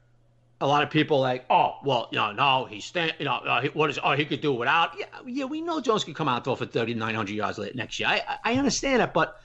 [0.63, 3.61] A lot of people like, oh, well, you know, no, he's stand, you know, uh,
[3.61, 4.93] he, what is, oh, he could do it without.
[4.99, 8.09] Yeah, yeah, we know Jones could come out throw for 3,900 yards late next year.
[8.09, 9.39] I, I I understand that, but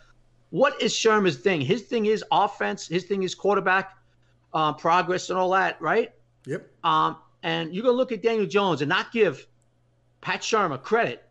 [0.51, 1.59] what is Shurmur's thing?
[1.59, 2.87] His thing is offense.
[2.87, 3.91] His thing is quarterback
[4.53, 6.13] uh, progress and all that, right?
[6.45, 6.65] Yep.
[6.85, 9.45] Um, and you're gonna look at Daniel Jones and not give
[10.21, 11.23] Pat Shurmur credit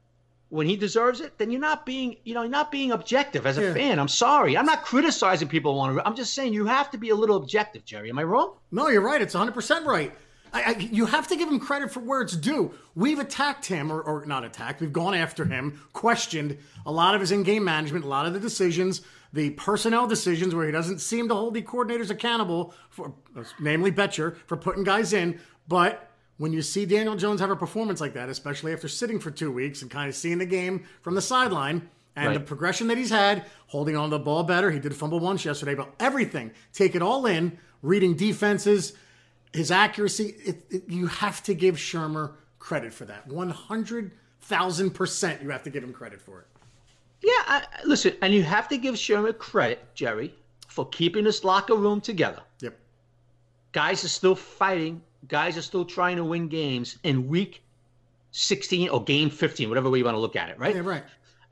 [0.48, 3.56] when he deserves it, then you're not being, you know, you're not being objective as
[3.56, 3.72] a Yeah.
[3.74, 3.98] fan.
[4.00, 4.56] I'm sorry.
[4.56, 6.04] I'm not criticizing people who want to.
[6.06, 8.10] I'm just saying you have to be a little objective, Jerry.
[8.10, 8.54] Am I wrong?
[8.72, 9.22] No, you're right.
[9.22, 10.12] It's 100% right.
[10.52, 12.74] I, I, you have to give him credit for where it's due.
[12.96, 17.20] We've attacked him, or, or not attacked, we've gone after him, questioned a lot of
[17.20, 20.98] his in game management, a lot of the decisions, the personnel decisions where he doesn't
[20.98, 23.14] seem to hold the coordinators accountable, for,
[23.60, 25.38] namely Bettcher, for putting guys in.
[25.68, 26.09] But
[26.40, 29.52] when you see Daniel Jones have a performance like that, especially after sitting for two
[29.52, 33.10] weeks and kind of seeing the game from the sideline, and the progression that he's
[33.10, 34.70] had, holding on to the ball better.
[34.70, 38.94] He did fumble once yesterday, but everything, take it all in, reading defenses,
[39.52, 40.34] his accuracy.
[40.42, 43.28] It, it, you have to give Shurmur credit for that.
[43.28, 46.46] 100,000% you have to give him credit for it.
[47.22, 47.32] Yeah.
[47.46, 50.34] I- listen, and you have to give Shurmur credit, Jerry,
[50.68, 52.40] for keeping this locker room together.
[52.60, 52.78] Yep.
[53.72, 55.02] Guys are still fighting.
[55.28, 57.62] Guys are still trying to win games in week
[58.32, 60.74] 16 or game 15, whatever way you want to look at it, right?
[60.74, 61.02] Yeah, right.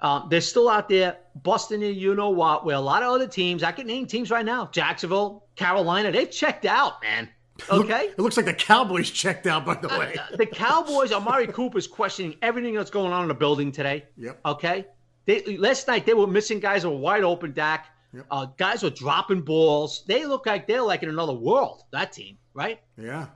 [0.00, 3.26] Um, they're still out there busting in, you know what, where a lot of other
[3.26, 7.28] teams, I can name teams right now Jacksonville, Carolina, they've checked out, man.
[7.72, 8.04] Okay?
[8.16, 10.14] It looks like the Cowboys checked out, by the way.
[10.37, 14.04] the Cowboys, Amari Cooper's questioning everything that's going on in the building today.
[14.16, 14.38] Yep.
[14.46, 14.87] Okay?
[15.26, 17.88] They, last night, they were missing guys who were wide open, Dak.
[18.14, 18.26] Yep.
[18.31, 20.04] Uh, guys were dropping balls.
[20.07, 22.81] They look like they're like in another world, that team, right?
[22.96, 23.26] Yeah.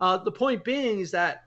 [0.00, 1.44] Uh, the point being is that,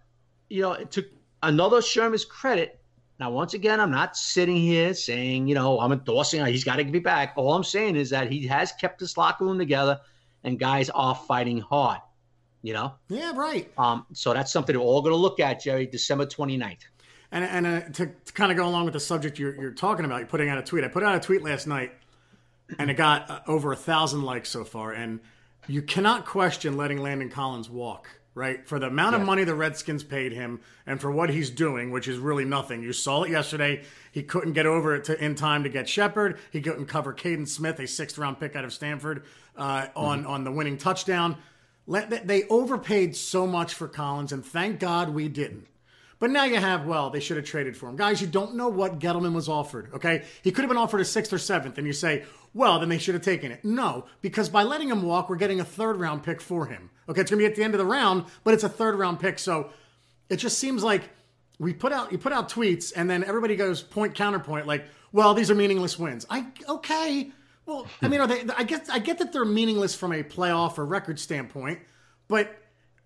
[0.49, 1.05] you know, to
[1.43, 2.79] another Shurmur's credit.
[3.19, 6.83] Now, once again, I'm not sitting here saying, you know, I'm endorsing, he's got to
[6.83, 7.33] give me back.
[7.35, 9.99] All I'm saying is that he has kept this locker room together
[10.43, 11.99] and guys are fighting hard,
[12.63, 12.93] you know?
[13.09, 13.71] Yeah, right.
[13.77, 16.79] Um, so that's something we're all going to look at, Jerry, December 29th.
[17.31, 20.03] And, and uh, to, to kind of go along with the subject you're, you're talking
[20.03, 20.83] about, you're putting out a tweet.
[20.83, 21.93] I put out a tweet last night,
[22.77, 24.91] and it got uh, over a thousand likes so far.
[24.91, 25.19] And
[25.67, 28.67] you cannot question letting Landon Collins walk, right?
[28.67, 32.07] For the amount of money the Redskins paid him, and for what he's doing, which
[32.07, 32.81] is really nothing.
[32.81, 33.83] You saw it yesterday.
[34.11, 36.39] He couldn't get over it to, in time to get Shepard.
[36.51, 39.23] He couldn't cover Kaden Smith, a sixth round pick out of Stanford,
[39.57, 41.37] uh, on on the winning touchdown.
[41.87, 45.67] Let, they overpaid so much for Collins, and thank God we didn't.
[46.19, 47.95] But now you have, well, they should have traded for him.
[47.95, 50.23] Guys, you don't know what Gettleman was offered, okay?
[50.43, 52.97] He could have been offered a sixth or seventh, and you say, well, then they
[52.97, 53.63] should have taken it.
[53.63, 56.89] No, because by letting him walk, we're getting a third round pick for him.
[57.07, 59.19] Okay, it's gonna be at the end of the round, but it's a third round
[59.19, 59.39] pick.
[59.39, 59.71] So
[60.29, 61.03] it just seems like
[61.59, 65.33] we put out you put out tweets and then everybody goes point counterpoint, like, well,
[65.33, 66.25] these are meaningless wins.
[66.29, 67.31] I okay.
[67.65, 70.77] Well, I mean, are they I get I get that they're meaningless from a playoff
[70.77, 71.79] or record standpoint,
[72.27, 72.57] but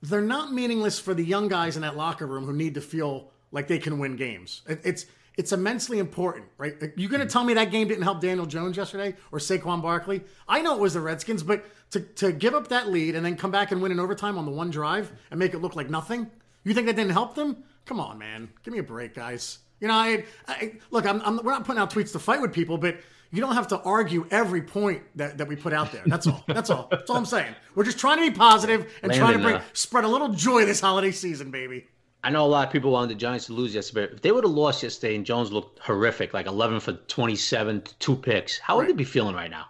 [0.02, 3.32] they're not meaningless for the young guys in that locker room who need to feel
[3.52, 4.62] like they can win games.
[4.68, 5.06] It, it's
[5.38, 6.76] it's immensely important, right?
[6.95, 10.21] You're going to tell me that game didn't help Daniel Jones yesterday or Saquon Barkley?
[10.48, 13.36] I know it was the Redskins, but to, to give up that lead and then
[13.36, 15.89] come back and win in overtime on the one drive and make it look like
[15.89, 16.30] nothing,
[16.63, 17.63] you think that didn't help them?
[17.86, 19.60] Come on, man, give me a break, guys.
[19.80, 22.54] You know, I, I look, I'm, I'm we're not putting out tweets to fight with
[22.54, 22.98] people, but
[23.32, 26.04] you don't have to argue every point that, that we put out there.
[26.06, 26.43] That's all.
[26.48, 26.88] That's all.
[26.89, 27.54] That's all I'm saying.
[27.76, 30.80] We're just trying to be positive and trying to bring spread a little joy this
[30.80, 31.88] holiday season, baby.
[32.26, 34.12] I know a lot of people wanted the Giants to lose yesterday.
[34.14, 38.16] If they would have lost yesterday and Jones looked horrific, like 11 for 27, two
[38.16, 38.88] picks, how would Right.
[38.90, 39.66] they be feeling right now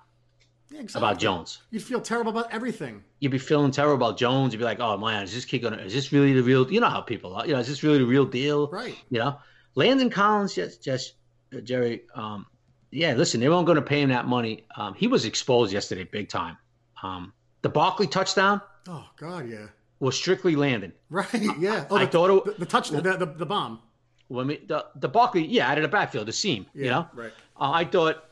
[0.71, 1.05] Yeah, exactly.
[1.07, 1.61] about Jones?
[1.71, 3.03] You'd feel terrible about everything.
[3.19, 4.53] You'd be feeling terrible about Jones.
[4.53, 6.79] You'd be like, oh, man, is this kid to, is this really the real, you
[6.79, 8.67] know how people are, you know, is this really the real deal?
[8.69, 8.95] Right.
[9.09, 9.37] You know,
[9.75, 11.15] Landon Collins, just, just
[11.55, 12.45] uh, Jerry, um,
[12.91, 14.65] yeah, listen, they weren't going to pay him that money.
[14.77, 16.57] Um, he was exposed yesterday big time.
[17.03, 19.65] Um, the Barkley touchdown Oh God, yeah.
[19.99, 20.93] Was strictly Landon.
[21.09, 21.27] Right.
[21.59, 21.85] Yeah.
[21.89, 23.79] Oh, I the, thought it- the, the touchdown, the, the, the bomb.
[24.27, 26.83] When we, the the Barkley, yeah, out of the backfield, the seam, Yeah.
[26.83, 27.07] you know.
[27.13, 27.31] Right.
[27.59, 28.23] Uh, I thought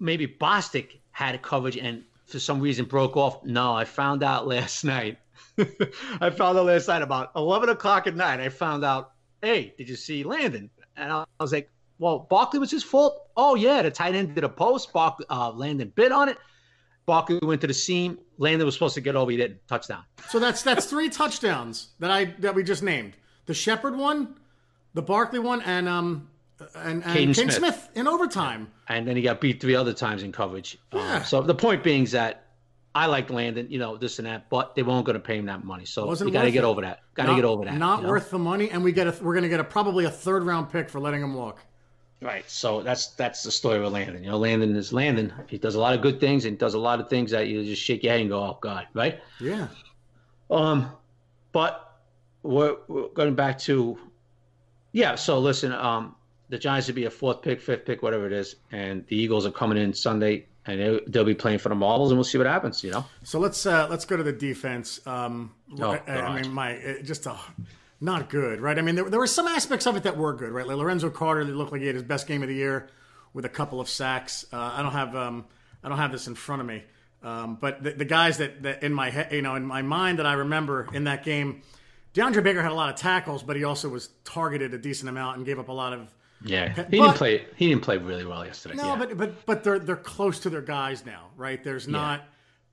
[0.00, 3.44] maybe Bostic had coverage and for some reason broke off.
[3.44, 5.18] No, I found out last night.
[5.58, 8.40] I found out last night about eleven o'clock at night.
[8.40, 10.70] I found out, hey, did you see Landon?
[10.96, 13.26] And I, I was like, well, Barkley was his fault.
[13.36, 14.92] Oh yeah, the tight end did a post.
[14.92, 16.38] Barkley, uh, Landon bit on it.
[17.06, 18.18] Barkley went to the seam.
[18.38, 19.30] Landon was supposed to get over.
[19.30, 19.66] He didn't.
[19.68, 20.04] Touchdown.
[20.28, 23.14] So that's that's three touchdowns that I that we just named.
[23.46, 24.36] The Shepard one,
[24.94, 26.28] the Barkley one, and um
[26.76, 27.54] and, and Kaden Kane Smith.
[27.54, 27.88] Smith.
[27.96, 28.70] in overtime.
[28.88, 30.78] and then he got beat three other times in coverage.
[30.92, 31.22] Um, Yeah.
[31.22, 32.46] so the point being is that
[32.94, 35.46] I like Landon, you know, this and that, but they weren't going to pay him
[35.46, 35.86] that money.
[35.86, 36.66] So Wasn't you got to get it.
[36.66, 37.00] over that.
[37.14, 37.74] Got to Not- get over that.
[37.78, 38.10] Not you know?
[38.10, 40.70] worth the money, and we get a we're gonna get a probably a third round
[40.70, 41.58] pick for letting him walk.
[42.22, 42.48] Right.
[42.48, 44.22] So that's that's the story with Landon.
[44.24, 45.32] You know, Landon is Landon.
[45.48, 47.64] He does a lot of good things and does a lot of things that you
[47.64, 49.20] just shake your head and go, "Oh God!" Right?
[49.40, 49.68] Yeah.
[50.50, 50.90] Um,
[51.52, 51.98] but
[52.42, 53.98] we're, we're going back to,
[54.92, 55.14] yeah.
[55.14, 56.14] So listen, um,
[56.48, 59.46] the Giants would be a fourth pick, fifth pick, whatever it is, and the Eagles
[59.46, 62.38] are coming in Sunday, and they, they'll be playing for the Marbles, and we'll see
[62.38, 62.84] what happens.
[62.84, 63.04] You know.
[63.22, 65.00] So let's uh, let's go to the defense.
[65.06, 67.34] Um, Oh, I, I mean, my just uh,
[68.02, 68.78] not good, right?
[68.78, 70.66] I mean, there, there were some aspects of it that were good, right?
[70.66, 72.88] Like Lorenzo Carter, he looked like he had his best game of the year
[73.32, 74.44] with a couple of sacks.
[74.52, 75.44] Uh, I don't have um,
[75.82, 76.82] I don't have this in front of me,
[77.22, 80.18] um, but the, the guys that, that in my head, you know, in my mind
[80.18, 81.62] that I remember in that game,
[82.14, 85.38] DeAndre Baker had a lot of tackles, but he also was targeted a decent amount
[85.38, 86.12] and gave up a lot of
[86.44, 87.44] Yeah, he But- didn't play.
[87.56, 88.74] He didn't play really well yesterday.
[88.74, 88.96] no, yeah.
[88.96, 91.62] but but but they're they're close to their guys now, right?
[91.62, 92.22] There's not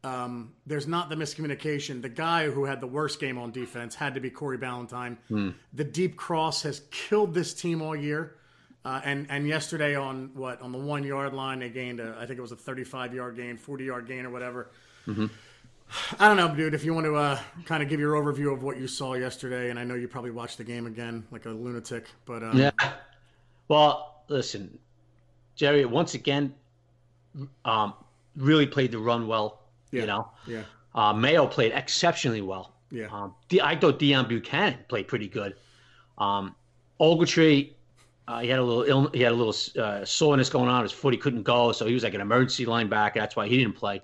[0.04, 2.02] um, there's not the miscommunication.
[2.02, 5.18] The guy who had the worst game on defense had to be Corey Ballentine.
[5.28, 5.50] Hmm.
[5.74, 8.36] The deep cross has killed this team all year.
[8.86, 12.26] Uh, and and yesterday on what on the one yard line they gained a I
[12.26, 14.72] think it was a 35 yard gain, 40 yard gain or whatever.
[15.06, 15.26] Mm-hmm.
[16.20, 16.74] I don't know, dude.
[16.74, 19.70] If you want to uh, kind of give your overview of what you saw yesterday,
[19.70, 22.72] and I know you probably watched the game again like a lunatic, but um, yeah.
[23.68, 24.78] Well, listen,
[25.56, 25.86] Jerry.
[25.86, 26.54] Once again,
[27.66, 27.96] um,
[28.36, 29.59] really played the run well.
[29.92, 30.02] Yeah.
[30.02, 30.62] You know, yeah,
[30.96, 32.74] uh, Mayo played exceptionally well.
[32.92, 35.56] yeah, Um, I thought Deone Bucannon played pretty good.
[36.18, 36.56] Um,
[37.00, 37.74] Ogletree,
[38.28, 40.84] uh, he had a little ill, he had a little uh, soreness going on.
[40.84, 43.16] His foot, he couldn't go, so he was like an emergency linebacker.
[43.16, 44.02] That's why he didn't play.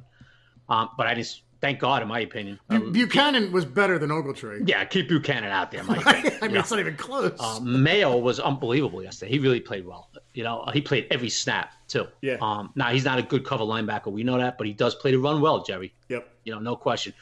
[0.69, 2.59] Um, but I just thank God, in my opinion.
[2.69, 4.67] Bu- Uh, Bucannon was better than Ogletree.
[4.67, 6.59] yeah, keep Bucannon out there, my I mean, you know.
[6.61, 7.39] it's not even close.
[7.39, 9.31] Um, Mayo was unbelievable yesterday.
[9.33, 10.09] He really played well.
[10.33, 12.07] You know, he played every snap too.
[12.21, 12.37] Yeah.
[12.41, 14.11] Um, now he's not a good cover linebacker.
[14.11, 15.93] We know that, but he does play to run well, Jerry.
[16.09, 16.29] yep.
[16.43, 17.13] You know, no question.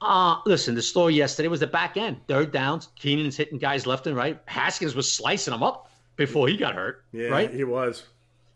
[0.00, 2.18] Uh, listen, the story yesterday was the back end.
[2.26, 2.88] Third downs.
[2.98, 4.40] Keenum's hitting guys left and right.
[4.46, 7.04] Haskins was slicing them up before he got hurt.
[7.12, 7.52] Yeah, Right?
[7.52, 8.04] he was.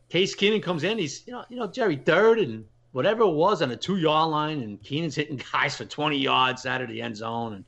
[0.08, 0.96] Case Keenum comes in.
[0.98, 4.30] He's, you know, you know, Jerry, third and whatever it was on a two yard
[4.30, 7.64] line, and Keenum's hitting guys for 20 yards out of the end zone and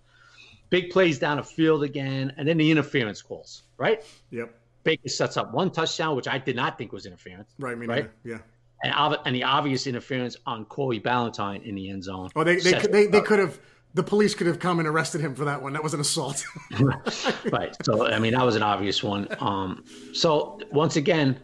[0.71, 2.33] big plays down the field again.
[2.39, 4.03] And then the interference calls, right?
[4.31, 4.55] Yep.
[4.87, 7.73] Baker sets up one touchdown, which I did not think was interference, Right.
[7.73, 8.11] I mean, Right?
[8.25, 8.39] Yeah.
[8.85, 12.31] and, ob- and the obvious interference on Corey Ballentine in the end zone.
[12.37, 13.59] Oh, they they could, they, they could have.
[13.95, 15.73] The police could have come and arrested him for that one.
[15.73, 16.45] That was an assault.
[17.51, 17.75] right.
[17.83, 19.27] So I mean, that was an obvious one.
[19.41, 21.41] Um, so once again,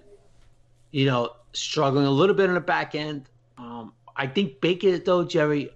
[0.91, 3.29] you know, struggling a little bit in the back end.
[3.59, 5.71] Um, I think Baker though, Jerry,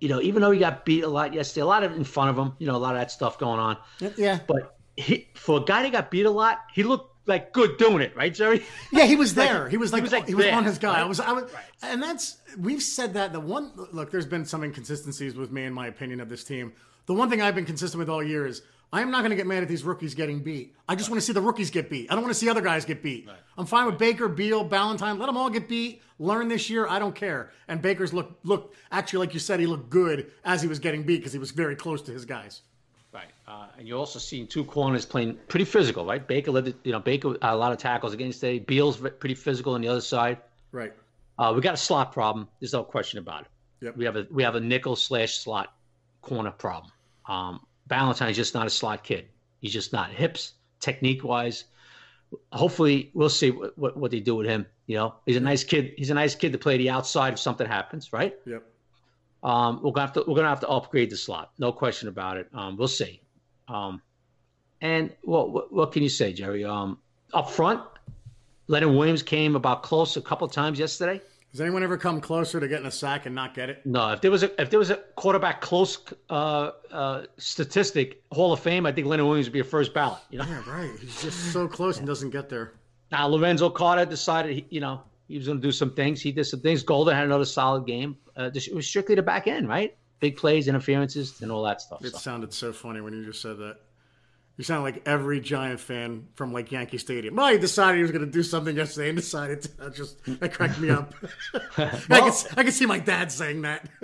[0.00, 2.30] you know, even though he got beat a lot yesterday, a lot of in front
[2.30, 3.76] of him, you know, a lot of that stuff going on.
[4.16, 4.38] yeah.
[4.46, 8.02] But he, for a guy that got beat a lot, he looked like good doing
[8.02, 8.64] it, right, Jerry?
[8.92, 9.68] Yeah, he was there.
[9.68, 11.00] He was like he was, was, there, on his guy.
[11.00, 11.50] I was I was
[11.82, 15.72] and that's we've said that the one look, there's been some inconsistencies with me in
[15.72, 16.72] my opinion of this team.
[17.06, 19.36] The one thing I've been consistent with all year is I am not going to
[19.36, 20.74] get mad at these rookies getting beat.
[20.86, 22.10] I just want to see the rookies get beat.
[22.10, 23.26] I don't want to see other guys get beat.
[23.56, 25.18] I'm fine with Baker, Beal, Ballentine.
[25.18, 26.02] Let them all get beat.
[26.18, 26.86] Learn this year.
[26.86, 27.52] I don't care.
[27.68, 31.04] And Baker's look look actually like you said he looked good as he was getting
[31.04, 32.62] beat because he was very close to his guys.
[33.52, 36.26] Uh, and you're also seeing two corners playing pretty physical, right?
[36.26, 38.58] Baker led, the, you know, Baker had a lot of tackles against today.
[38.60, 40.38] Beal's pretty physical on the other side.
[40.70, 40.94] Right.
[41.38, 42.48] Uh, we got a slot problem.
[42.60, 43.48] There's no question about it.
[43.82, 43.96] Yep.
[43.96, 45.74] We have a we have a nickel slash slot
[46.22, 46.92] corner problem.
[47.28, 49.26] Um, Ballentine's just not a slot kid.
[49.60, 51.64] He's just not hips technique wise.
[52.52, 54.66] hopefully we'll see what, what, what they do with him.
[54.86, 55.92] You know, he's a nice kid.
[55.98, 58.34] He's a nice kid to play the outside if something happens, right?
[58.46, 58.62] Yep.
[59.42, 62.36] Um, we're gonna have to we're gonna have to upgrade the slot, no question about
[62.38, 62.48] it.
[62.54, 63.21] Um, we'll see.
[63.72, 64.02] Um,
[64.80, 66.64] and what, what what can you say, Jerry?
[66.64, 66.98] Um,
[67.32, 67.80] up front,
[68.66, 71.20] Leonard Williams came about close a couple times yesterday.
[71.52, 73.84] Has anyone ever come closer to getting a sack and not get it?
[73.84, 75.98] No, if there was a if there was a quarterback close
[76.30, 80.18] uh, uh, statistic Hall of Fame, I think Leonard Williams would be a first ballot.
[80.30, 80.90] You know, Yeah, right.
[80.98, 82.74] He's just so close and doesn't get there.
[83.10, 86.20] now Lorenzo Carter decided, he, you know, he was going to do some things.
[86.22, 86.82] He did some things.
[86.82, 88.16] Golden had another solid game.
[88.34, 89.94] Uh, this- was strictly the back end, right?
[90.22, 92.02] Big plays, interferences, and all that stuff.
[92.04, 92.18] It So.
[92.18, 93.76] sounded so funny when you just said that.
[94.56, 97.34] You sound like every Giant fan from like Yankee Stadium.
[97.34, 99.90] Well, he decided he was going to do something yesterday and decided to.
[99.94, 101.12] Just that cracked me up.
[101.76, 103.88] I, can, I can see my dad saying that.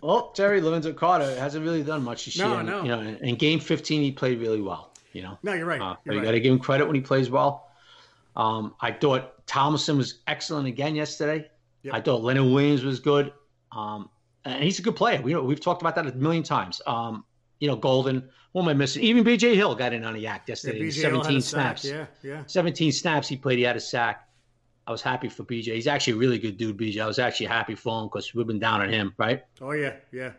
[0.00, 2.62] Well, Jerry Lorenzo Carter hasn't really done much this No, year.
[2.62, 2.82] no.
[2.82, 4.92] You know, in, in game 15, he played really well.
[5.12, 5.80] You know, No, you're right.
[5.80, 6.26] Uh, You're you right.
[6.26, 7.70] got to give him credit when he plays well.
[8.36, 11.50] Um, I thought Tomlinson was excellent again yesterday.
[11.82, 11.92] Yep.
[11.94, 13.32] I thought Leonard Williams was good.
[13.72, 14.10] Um,
[14.44, 15.20] and he's a good player.
[15.22, 16.80] We we've talked about that a million times.
[16.86, 17.24] Um,
[17.60, 18.28] you know, Golden.
[18.52, 19.02] What am I missing?
[19.02, 20.84] Even BJ Hill got in on the act Yeah, yesterday.
[20.84, 21.78] Had 17 a sack.
[21.78, 21.84] snaps.
[21.84, 22.42] Yeah, yeah.
[22.46, 23.58] 17 snaps he played.
[23.58, 24.28] He had a sack.
[24.86, 25.74] I was happy for BJ.
[25.74, 27.00] He's actually a really good dude, BJ.
[27.00, 29.42] I was actually happy for him because we've been down on him, right?
[29.60, 30.32] Oh yeah, yeah.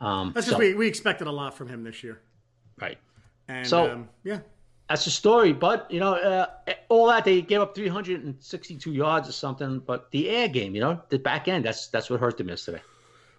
[0.00, 2.20] Um, That's so- just we we expected a lot from him this year.
[2.80, 2.98] right.
[3.48, 4.40] And So- um, yeah,
[4.88, 5.52] That's the story.
[5.52, 6.46] But you know, uh,
[6.90, 9.78] all that they gave up 362 yards or something.
[9.80, 12.82] But the air game, you know, the back end, that's that's what hurt them yesterday.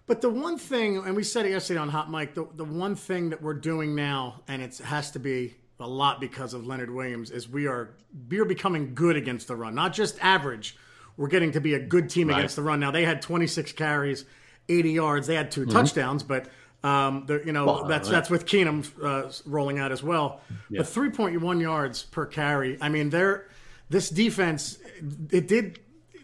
[0.06, 2.94] But the one thing, and we said it yesterday on Hot Mic, the, the one
[2.94, 6.90] thing that we're doing now, and it has to be a lot because of Leonard
[6.90, 7.94] Williams, is we are
[8.28, 10.76] we are becoming good against the run, not just average.
[11.16, 12.38] We're getting to be a good team Right.
[12.38, 12.80] against the run.
[12.80, 14.24] Now they had 26 carries,
[14.68, 15.26] 80 yards.
[15.26, 16.48] They had 2 touchdowns, but
[16.82, 17.80] um, the, you know Mm-hmm.
[17.80, 18.14] Well, that's right.
[18.16, 20.42] that's with Keenum uh, rolling out as well.
[20.68, 20.82] Yeah.
[20.82, 22.76] But 3.1 yards per carry.
[22.80, 23.48] I mean, they're
[23.88, 24.78] this defense.
[25.30, 25.78] It did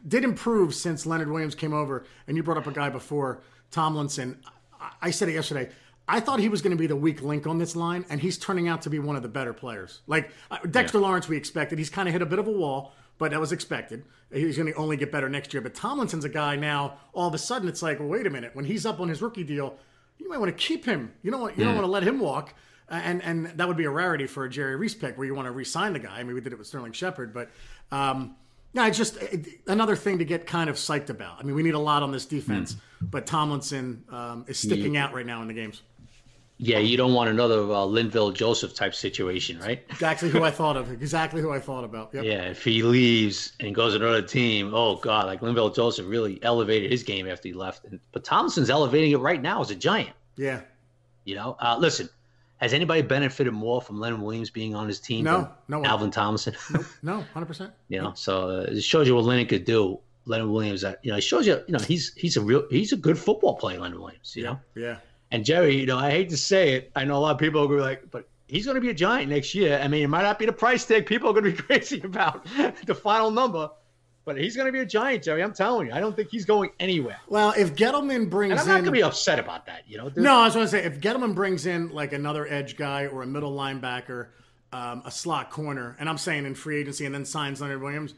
[0.06, 3.40] did improve since Leonard Williams came over, and you brought up a guy before,
[3.70, 4.38] Tomlinson.
[4.80, 5.70] I- I said it yesterday.
[6.08, 8.36] I thought he was going to be the weak link on this line, and he's
[8.36, 10.00] turning out to be one of the better players.
[10.08, 11.78] Like uh, Dexter Lawrence, we expected.
[11.78, 14.04] He's kind of hit a bit of a wall, but that was expected.
[14.32, 15.60] He's going to only get better next year.
[15.60, 16.98] But Tomlinson's a guy now.
[17.12, 18.50] All of a sudden, it's like, well, wait a minute.
[18.54, 19.76] When he's up on his rookie deal,
[20.18, 21.12] you might want to keep him.
[21.22, 22.54] You don't want you don't want to let him walk.
[22.88, 25.46] And and that would be a rarity for a Jerry Reese pick, where you want
[25.46, 26.18] to re-sign the guy.
[26.18, 27.50] I mean, we did it with Sterling Shepard, but
[27.92, 28.34] um,
[28.72, 31.38] yeah, it's just it, another thing to get kind of psyched about.
[31.40, 35.12] I mean, we need a lot on this defense, but Tomlinson um, is sticking out
[35.12, 35.82] right now in the games.
[36.62, 39.82] Yeah, you don't want another uh, Linval Joseph type situation, right?
[39.88, 40.90] Exactly who I thought of.
[40.90, 42.10] Exactly who I thought about.
[42.12, 42.22] Yep.
[42.22, 46.38] Yeah, if he leaves and goes to another team, oh god, like Linval Joseph really
[46.42, 47.86] elevated his game after he left.
[47.86, 50.10] And, but Tomlinson's elevating it right now as a giant.
[50.36, 50.60] Yeah.
[51.24, 52.10] You know, uh, listen,
[52.60, 55.88] has anybody benefited more from Leonard Williams being on his team No, no one.
[55.88, 56.54] Dalvin Tomlinson?
[57.02, 57.72] No, hundred percent.
[57.88, 59.98] you know, so uh, it shows you what Leonard could do.
[60.26, 62.92] Leonard Williams, that you know, it shows you, you know, he's he's a real he's
[62.92, 64.34] a good football player, Leonard Williams.
[64.36, 64.96] You know, Yeah.
[65.32, 67.64] and Jerry, you know, I hate to say it, I know a lot of people
[67.64, 69.80] are be like, but he's going to be a giant next year.
[69.82, 72.00] I mean, it might not be the price tag people are going to be crazy
[72.04, 72.44] about
[72.86, 73.70] the final number,
[74.24, 75.42] but he's going to be a giant, Jerry.
[75.42, 77.18] I'm telling you, I don't think he's going anywhere.
[77.28, 79.84] Well, if Gettleman brings And I'm not in going to be upset about that.
[79.88, 82.46] You know, There's- No, I was going to say if Gettleman brings in like another
[82.46, 84.28] edge guy or a middle linebacker,
[84.72, 88.14] um, a slot corner, and I'm saying in free agency, and then signs Leonard Williams,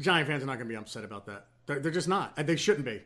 [0.00, 1.46] Giant fans are not going to be upset about that.
[1.66, 2.34] They're, they're just not.
[2.36, 3.02] They shouldn't be,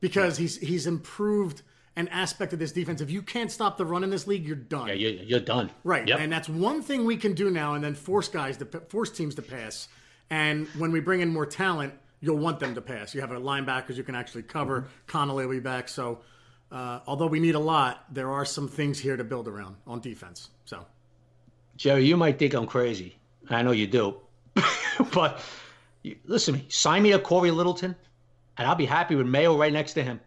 [0.00, 1.62] because he's he's improved
[1.96, 3.00] an aspect of this defense.
[3.00, 4.86] If you can't stop the run in this league, you're done.
[4.86, 5.70] yeah, you're, you're done.
[5.82, 6.20] Right, Yep.
[6.20, 9.34] and that's one thing we can do now, and then force guys to force teams
[9.34, 9.88] to pass.
[10.30, 13.14] And when we bring in more talent, you'll want them to pass.
[13.14, 14.80] You have a linebackers you can actually cover.
[14.80, 14.90] Mm-hmm.
[15.06, 15.88] Connelly will be back.
[15.88, 16.20] So,
[16.70, 20.00] uh, although we need a lot, there are some things here to build around on
[20.00, 20.50] defense.
[20.64, 20.84] So,
[21.76, 23.16] Jerry, you might think I'm crazy.
[23.48, 24.18] I know you do.
[25.12, 25.40] but
[26.02, 26.66] you, listen to me.
[26.68, 27.96] Sign me a Cory Littleton,
[28.58, 30.20] and I'll be happy with Mayo right next to him.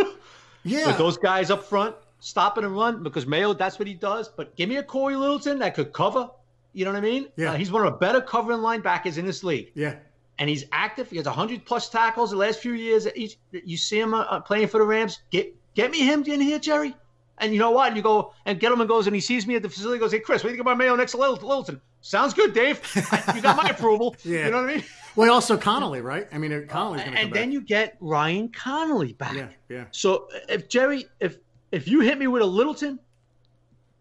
[0.64, 4.28] yeah, with those guys up front, stopping and run because Mayo, that's what he does.
[4.28, 6.30] But give me a Cory Littleton that could cover.
[6.72, 7.28] You know what I mean?
[7.36, 7.52] Yeah.
[7.52, 9.96] Uh, he's one of the better covering linebackers in this league, yeah,
[10.38, 11.10] and he's active.
[11.10, 13.06] He has 100 plus tackles the last few years.
[13.14, 15.20] Each, you see him uh, playing for the Rams.
[15.30, 16.94] Get get me him in here, Jerry.
[17.38, 17.88] And you know what?
[17.88, 19.98] And you go and Gettleman goes and he sees me at the facility.
[19.98, 21.80] Goes, hey Chris, what do you think about Mayo next to Littleton?
[22.02, 22.80] Sounds good, Dave.
[23.34, 24.14] You got my approval.
[24.24, 24.44] Yeah.
[24.44, 24.84] You know what I mean?
[25.16, 26.28] Well, also Connelly, right?
[26.32, 29.34] I mean, Connelly's going to come And then you get Ryan Connelly back.
[29.34, 29.56] back.
[29.68, 31.38] Yeah, yeah, So if Jerry, if
[31.72, 33.00] if you hit me with a Littleton,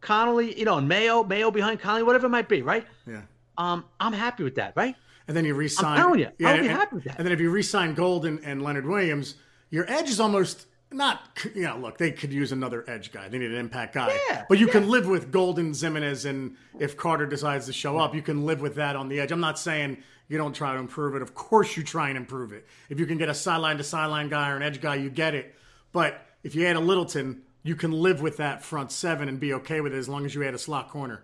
[0.02, 2.86] Connelly, you know, and Mayo, Mayo behind Connelly, whatever it might be, right?
[3.06, 3.22] yeah.
[3.58, 4.96] Um, I'm happy with that, right?
[5.28, 5.98] And then you resign.
[5.98, 7.18] I'm telling you, I would be and, happy with that.
[7.18, 9.36] And then if you resign Golden and Leonard Williams,
[9.70, 11.22] your edge is almost not
[11.54, 14.46] you know look they could use another edge guy they need an impact guy Yeah,
[14.50, 18.22] but you can live with golden Ximines and if carter decides to show up you
[18.22, 19.98] can live with that on the edge i'm not saying
[20.30, 23.06] you don't try to improve it of course you try and improve it if you
[23.06, 25.54] can get a sideline to sideline guy or an edge guy you get it
[25.92, 29.54] but if you add a littleton you can live with that front seven and be
[29.54, 31.24] okay with it as long as you add a slot corner.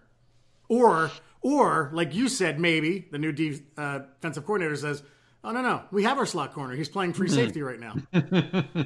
[0.69, 5.03] Or or like you said maybe the new uh, defensive coordinator says
[5.43, 6.73] oh no no we have our slot corner.
[6.75, 7.95] He's playing free safety right now.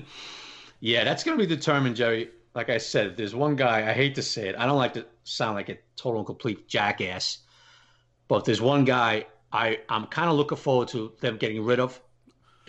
[0.80, 2.30] Yeah, that's going to be determined, Jerry.
[2.55, 5.05] Like I said, there's one guy, I hate to say it, I don't like to
[5.24, 7.39] sound like a total and complete jackass,
[8.28, 12.01] but there's one guy I, I'm kind of looking forward to them getting rid of,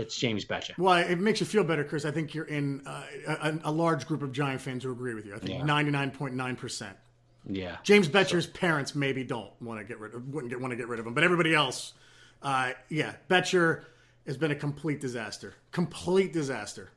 [0.01, 0.77] it's James Bettcher.
[0.79, 2.05] Well, it makes you feel better Chris.
[2.05, 5.27] I think you're in uh, a, a large group of Giant fans who agree with
[5.27, 5.35] you.
[5.35, 6.97] I think ninety nine point nine percent.
[7.49, 7.77] Yeah.
[7.83, 10.89] James Bettcher's parents maybe don't want to get rid of wouldn't get, want to get
[10.89, 11.95] rid of him, but everybody else,
[12.43, 13.85] uh, yeah, Bettcher
[14.27, 15.55] has been a complete disaster.
[15.73, 16.91] Complete disaster.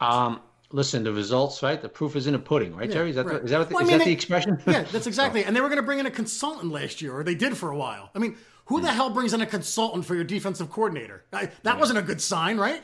[0.00, 0.40] Um,
[0.72, 1.80] listen, the results, right?
[1.80, 3.10] The proof is in the pudding, right, Jerry?
[3.10, 3.38] Is that, right.
[3.38, 4.60] the, is that, what the, Well, I is mean, that the expression?
[4.66, 5.44] Yeah, that's exactly.
[5.44, 7.70] And they were going to bring in a consultant last year, or they did for
[7.70, 8.10] a while.
[8.14, 8.36] I mean,
[8.66, 11.24] who the hell brings in a consultant for your defensive coordinator?
[11.32, 12.82] I, that wasn't a good sign, right?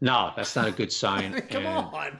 [0.00, 1.32] No, that's not a good sign.
[1.50, 2.18] Come And- on.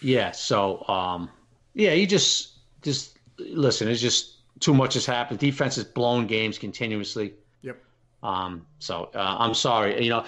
[0.00, 0.30] Yeah.
[0.32, 1.28] So, um,
[1.74, 3.88] yeah, you just just listen.
[3.88, 5.38] It's just too much has happened.
[5.40, 7.34] Defense has blown games continuously.
[7.62, 7.82] Yep.
[8.22, 10.02] Um, so uh, I'm sorry.
[10.02, 10.24] You know,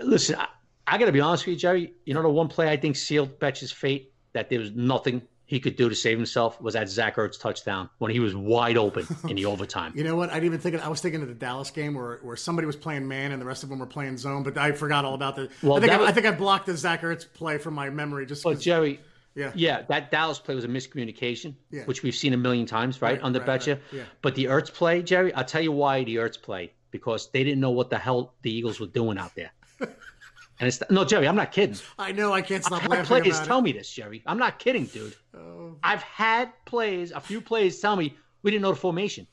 [0.00, 0.48] listen, I,
[0.86, 1.94] I got to be honest with you, Jerry.
[2.04, 5.22] You know, the one play I think sealed Betch's fate that there was nothing
[5.54, 8.76] he could do to save himself was that Zach Ertz touchdown when he was wide
[8.76, 9.92] open in the overtime.
[9.96, 10.30] You know what?
[10.30, 10.74] I didn't even think.
[10.74, 13.40] Of, I was thinking of the Dallas game where, where somebody was playing man and
[13.40, 15.48] the rest of them were playing zone, but I forgot all about the.
[15.62, 17.74] Well, I think that I, was- I think I blocked the Zach Ertz play from
[17.74, 18.42] my memory just.
[18.44, 19.00] But Jerry,
[19.34, 19.52] yeah.
[19.54, 21.84] yeah, that Dallas play was a miscommunication, Yeah.
[21.84, 23.74] which we've seen a million times, right, Right, under right, Bettcher.
[23.74, 24.02] right, yeah.
[24.22, 27.60] But the Ertz play, Jerry, I'll tell you why the Ertz play because they didn't
[27.60, 29.50] know what the hell the Eagles were doing out there.
[29.80, 31.76] and it's no, Jerry, I'm not kidding.
[31.98, 33.62] I know I can't stop had laughing players tell it.
[33.62, 34.22] me this, Jerry.
[34.26, 35.16] I'm not kidding, dude.
[35.36, 35.43] Oh,
[35.82, 39.26] I've had plays, a few plays tell me we didn't know the formation.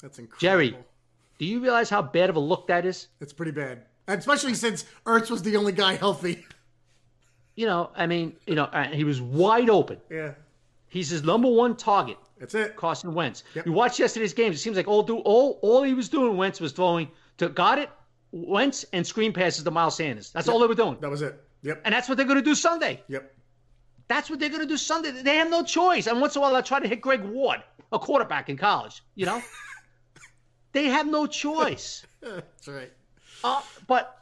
[0.00, 0.40] that's incredible.
[0.40, 0.76] Jerry,
[1.38, 3.08] do you realize how bad of a look that is?
[3.20, 6.44] it's pretty bad, especially since Ertz was the only guy healthy.
[7.56, 9.98] You know, I mean, you know, uh, he was wide open.
[10.10, 10.32] yeah,
[10.88, 12.16] He's his number one target.
[12.36, 12.74] that's it.
[12.74, 13.44] Carson Wentz.
[13.54, 13.66] Yep.
[13.66, 14.56] You watch yesterday's games.
[14.56, 16.36] It seems like all do all all he was doing.
[16.36, 17.90] Wentz was throwing to got it.
[18.32, 20.32] Wentz and screen passes to Miles Sanders.
[20.32, 21.40] That's all they were doing, That was it.
[21.62, 21.82] Yep.
[21.84, 23.00] and that's what they're going to do Sunday.
[23.06, 23.32] Yep.
[24.08, 25.10] That's what they're going to do Sunday.
[25.10, 26.06] They have no choice.
[26.06, 29.02] And once in a while, they'll try to hit Greg Ward, a quarterback in college.
[29.14, 29.42] You know,
[30.72, 32.04] they have no choice.
[32.20, 32.92] That's right.
[33.42, 34.16] Uh, but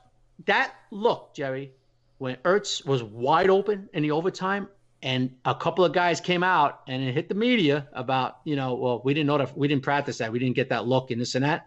[0.47, 1.72] that look, Jerry,
[2.18, 4.68] when Ertz was wide open in the overtime,
[5.03, 8.74] and a couple of guys came out and it hit the media about, you know,
[8.74, 11.20] well, we didn't know that, we didn't practice that, we didn't get that look and
[11.20, 11.66] this and that.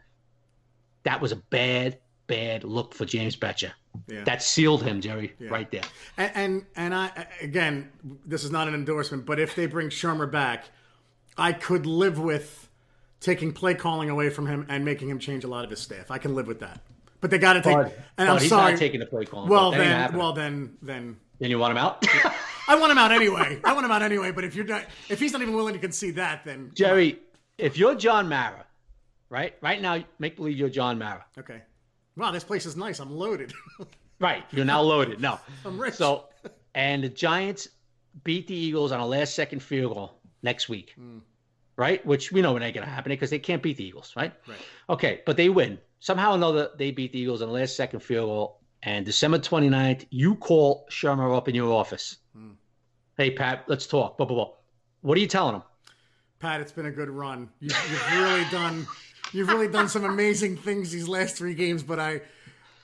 [1.04, 3.72] That was a bad, bad look for James Bettcher.
[4.08, 4.24] Yeah.
[4.24, 5.84] That sealed him, Jerry, right there.
[6.18, 7.92] And, and and I again,
[8.26, 10.66] this is not an endorsement, but if they bring Shurmur back,
[11.38, 12.70] I could live with
[13.20, 16.12] taking play calling away from him and making him change a lot of his staff.
[16.12, 16.82] I can live with that.
[17.22, 17.76] But they got to take.
[17.76, 18.74] and But I'm he's sorry.
[18.74, 19.48] not taking the play call.
[19.48, 22.06] well then, well then, then then you want him out,
[22.68, 23.60] I want him out anyway.
[23.64, 24.32] I want him out anyway.
[24.32, 27.20] But if you're not, if he's not even willing to concede that, then Jerry.
[27.58, 28.66] If you're John Mara,
[29.30, 31.26] right, right now, make believe you're John Mara.
[31.38, 31.62] okay.
[32.18, 33.00] Wow, this place is nice.
[33.00, 33.54] I'm loaded.
[34.20, 34.46] Right.
[34.52, 35.20] You're now loaded.
[35.20, 35.40] No.
[35.66, 35.96] I'm rich.
[35.96, 36.26] So,
[36.74, 37.68] and the Giants
[38.24, 40.94] beat the Eagles on a last second field goal next week.
[40.96, 41.20] Hmm.
[41.76, 42.06] Right?
[42.06, 44.32] Which we know ain't going to happen because they can't beat the Eagles, right?
[44.48, 44.58] Right.
[44.90, 45.22] Okay.
[45.26, 45.78] But they win.
[46.00, 48.62] Somehow or another, they beat the Eagles on the last second field goal.
[48.84, 52.18] And December 29th, you call Shurmur up in your office.
[52.34, 52.52] Hmm.
[53.18, 54.18] Hey, Pat, let's talk.
[54.18, 54.54] Blah, blah, blah.
[55.02, 55.64] What are you telling him?
[56.40, 57.50] Pat, it's been a good run.
[57.60, 58.88] You, you've really done,
[59.32, 61.84] you've really done some amazing things these last three games.
[61.84, 62.22] But I,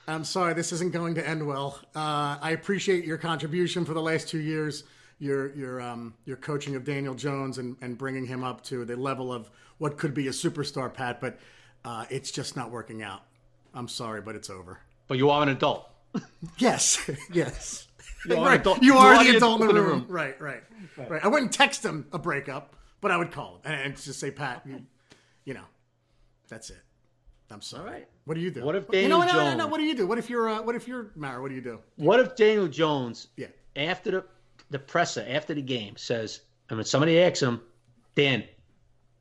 [0.08, 1.78] I'm sorry, this isn't going to end well.
[1.94, 4.84] Uh, I appreciate your contribution for the last two years,
[5.18, 8.96] your your um, your coaching of Daniel Jones and, and bringing him up to the
[8.96, 11.20] level of what could be a superstar, Pat.
[11.20, 11.38] But
[11.84, 13.22] uh, it's just not working out.
[13.74, 14.78] I'm sorry, but it's over.
[15.08, 15.88] But you are an adult.
[16.58, 17.88] Yes, yes.
[18.28, 18.60] You are right.
[18.60, 20.00] adult- You you are are the the adult in adult the in the room.
[20.02, 20.10] room.
[20.10, 20.62] Right, right,
[21.08, 21.24] right.
[21.24, 24.30] I wouldn't text him a breakup, but I would call him and, and just say,
[24.30, 24.82] Pat, you,
[25.44, 25.64] you know,
[26.52, 26.82] that's it.
[27.50, 27.86] I'm sorry.
[27.86, 28.08] All right.
[28.26, 28.62] What do you do?
[28.64, 29.58] What if you know, Daniel no, no, no, no.
[29.58, 30.06] Jones- What do you do?
[30.06, 31.40] What if you're, uh, what if you're Mara?
[31.40, 31.78] What do you do?
[31.96, 33.48] What if Daniel Jones Yeah.
[33.76, 34.24] after the
[34.70, 36.40] the presser after the game says,
[36.70, 37.60] I mean, somebody asks him,
[38.14, 38.44] Dan,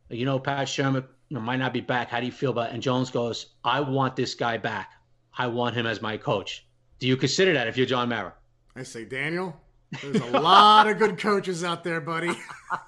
[0.10, 2.10] you know, Pat Shurmur you know, might not be back.
[2.10, 2.74] How do you feel about it?
[2.74, 4.92] And Jones goes, I want this guy back.
[5.38, 6.66] I want him as my coach.
[7.00, 8.34] Do you consider that if you're John Mara?
[8.78, 9.56] I say, Daniel,
[10.02, 12.32] there's a lot of good coaches out there, buddy.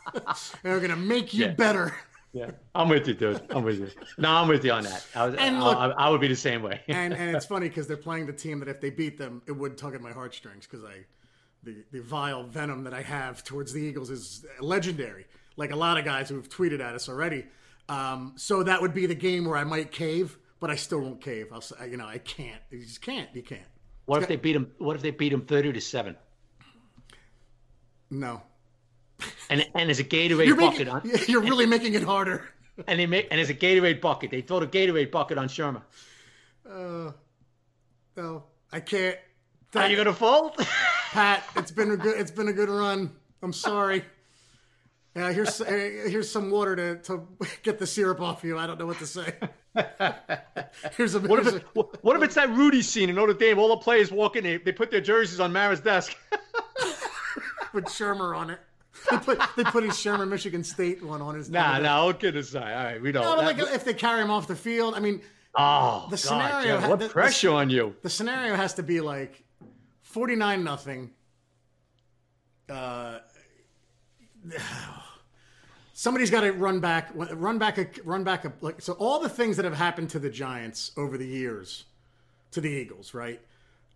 [0.63, 1.51] They're gonna make you Yeah.
[1.51, 1.93] better.
[2.33, 3.41] Yeah, I'm with you, dude.
[3.51, 3.89] I'm with you.
[4.17, 5.05] No, I'm with you on that.
[5.15, 6.81] I, was, And I- look- I, I would be the same way.
[6.87, 9.51] and and it's funny because they're playing the team that if they beat them, it
[9.51, 11.05] would tug at my heartstrings because I
[11.63, 15.25] the the vile venom that I have towards the Eagles is legendary.
[15.57, 17.45] Like a lot of guys who have tweeted at us already.
[17.87, 21.21] Um, so that would be the game where I might cave, but I still won't
[21.21, 21.47] cave.
[21.53, 22.61] I'll say, you know, I can't.
[22.71, 23.29] You just can't.
[23.35, 23.61] You can't.
[24.05, 24.71] What if they beat him?
[24.79, 26.15] What if they beat him thirty to seven?
[28.09, 28.41] No.
[29.49, 32.49] And and as a Gatorade You're bucket making, on, you're really making it harder.
[32.87, 35.81] and they make and as a Gatorade bucket, they throw the Gatorade bucket on Shurmur.
[38.15, 39.17] No, I can't.
[39.75, 40.55] Are you gonna fold?
[41.11, 43.11] Pat, it's been a good it's been a good run.
[43.41, 44.03] I'm sorry.
[45.15, 47.27] Yeah, here's uh, here's some water to, to
[47.61, 48.57] get the syrup off you.
[48.57, 49.33] I don't know what to say.
[50.95, 53.57] Here's a What if, here's it, what if it's that Rudy scene in Notre Dame?
[53.57, 56.15] All the players walk in, they, they put their jerseys on Mara's desk.
[56.31, 56.37] a,
[57.73, 58.59] with Shurmur on it.
[59.09, 61.49] They put they put his Shurmur Michigan State one on his.
[61.49, 61.61] Neck.
[61.65, 62.73] Nah, nah, all kidding aside.
[62.73, 63.23] All right, we don't.
[63.23, 65.21] No, but that- like if they carry him off the field, I mean,
[65.55, 67.95] oh, the God, scenario what the- the- pressure on you?
[68.03, 69.43] the scenario has to be like
[70.01, 71.09] forty nine nothing.
[72.69, 73.19] Uh,
[75.93, 78.45] somebody's got to run back, run back, a, run back.
[78.45, 81.85] A, like so, all the things that have happened to the Giants over the years,
[82.51, 83.41] to the Eagles, right?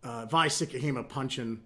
[0.03, 1.61] Uh, Vai Sikahema punching,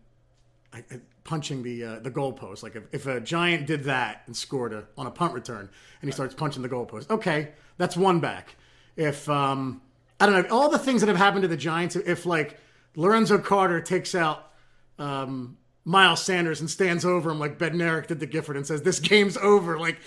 [0.74, 0.84] I-
[1.24, 2.64] punching the uh, the goalpost.
[2.64, 5.70] Like if, if a Giant did that and scored a, on a punt return,
[6.02, 8.56] and he starts punching the goalpost, okay, that's one back.
[8.96, 9.82] If um,
[10.20, 12.58] I don't know all the things that have happened to the Giants, if like
[12.96, 14.52] Lorenzo Carter takes out
[15.00, 19.00] um, Miles Sanders and stands over him like Bednarik did to Gifford and says, "This
[19.00, 19.98] game's over." Like,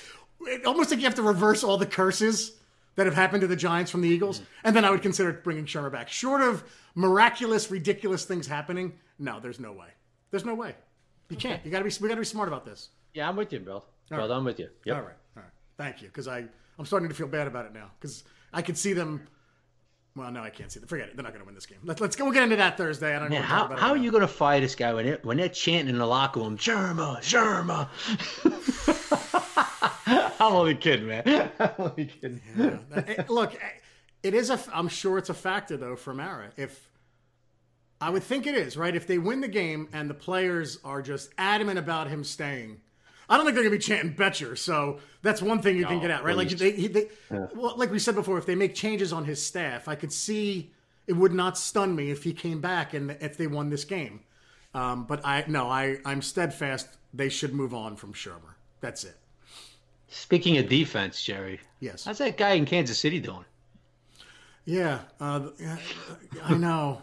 [0.42, 2.52] it, almost like you have to reverse all the curses
[2.96, 5.66] that have happened to the Giants from the Eagles, and then I would consider bringing
[5.66, 6.08] Shurmur back.
[6.08, 6.62] Short of
[6.94, 9.88] miraculous, ridiculous things happening, no, there's no way.
[10.30, 10.74] There's no way.
[11.28, 11.64] You can't.
[11.64, 11.92] You gotta be.
[12.00, 12.90] We gotta be smart about this.
[13.12, 13.82] Yeah, I'm with you, bro.
[14.08, 14.68] Brother, I'm with you.
[14.84, 14.96] Yep.
[14.96, 15.16] All right.
[15.36, 15.52] All right.
[15.78, 16.44] Thank you, because I
[16.78, 19.26] I'm starting to feel bad about it now because I could see them.
[20.16, 20.88] Well, no, I can't see them.
[20.88, 21.16] Forget it.
[21.16, 21.78] They're not going to win this game.
[21.82, 22.24] Let's let's go.
[22.24, 23.16] We'll get into that Thursday.
[23.16, 23.36] I don't know.
[23.38, 25.92] Man, how, how are you going to fire this guy when they're, when they're chanting
[25.94, 27.88] in the locker room, Shurmur, Shurmur?
[30.40, 31.50] I'm only kidding, man.
[31.58, 32.40] I'm only kidding.
[32.94, 33.58] Eh, Look, eh,
[34.22, 34.60] it is a.
[34.72, 36.50] I'm sure it's a factor though for Mara.
[36.56, 36.88] If
[38.04, 38.94] I would think it is right.
[38.94, 42.82] If they win the game and the players are just adamant about him staying,
[43.30, 44.58] I don't think they're going to be chanting Bettcher.
[44.58, 46.36] So that's one thing you can get out, right?
[46.36, 46.58] Like please.
[46.60, 49.88] they, he- they well, like we said before, if they make changes on his staff,
[49.88, 50.70] I could see
[51.06, 54.20] it would not stun me if he came back and if they won this game.
[54.74, 56.88] Um, but I no, I I'm steadfast.
[57.14, 58.54] They should move on from Shurmur.
[58.82, 59.16] That's it.
[60.08, 62.04] Speaking of defense, Jerry, Yes.
[62.04, 63.46] how's that guy in Kansas City doing?
[64.66, 65.00] Yeah.
[65.18, 65.78] Uh, yeah,
[66.44, 67.02] I know.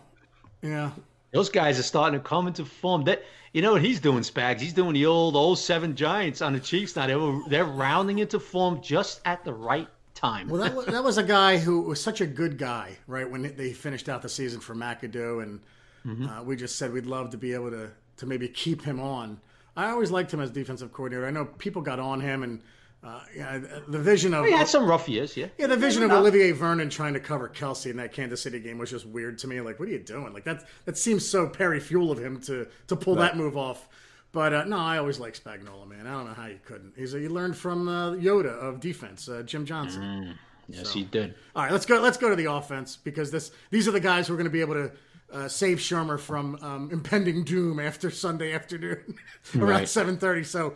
[0.62, 0.92] Yeah.
[1.32, 3.06] Those guys are starting to come into form.
[3.06, 4.60] That you know what he's doing, Spags?
[4.60, 7.08] He's doing the old old 07 Giants on the Chiefs now.
[7.08, 10.50] They were, they're rounding into form just at the right time.
[10.50, 13.30] Well, that was, that was a guy who was such a good guy, right?
[13.30, 17.30] When they finished out the season for McAdoo, and uh, we just said we'd love
[17.32, 19.40] to be able to to maybe keep him on.
[19.76, 21.26] I always liked him as defensive coordinator.
[21.26, 22.62] I know people got on him, and
[23.04, 25.48] uh, yeah, the vision of he had some rough years, yeah.
[25.58, 26.12] yeah, the vision of.
[26.12, 29.48] Olivier Vernon trying to cover Kelce in that Kansas City game was just weird to
[29.48, 29.60] me.
[29.62, 30.34] Like, what are you doing?
[30.34, 33.88] Like that that seems so Perry Fewell of him to to pull that move off.
[34.34, 36.08] But uh, no, I always like Spagnuolo, man.
[36.08, 36.94] I don't know how you couldn't.
[36.96, 40.38] He's a, you learned from uh, Yoda of defense, uh, Jim Johnson.
[40.70, 41.36] Yes, he did.
[41.56, 42.00] All right, let's go.
[42.00, 44.52] Let's go to the offense because this these are the guys who are going to
[44.52, 44.92] be able to
[45.34, 49.16] uh, save Shurmur from um, impending doom after Sunday afternoon
[49.56, 49.90] around Right.
[49.90, 50.44] seven thirty.
[50.46, 50.76] So,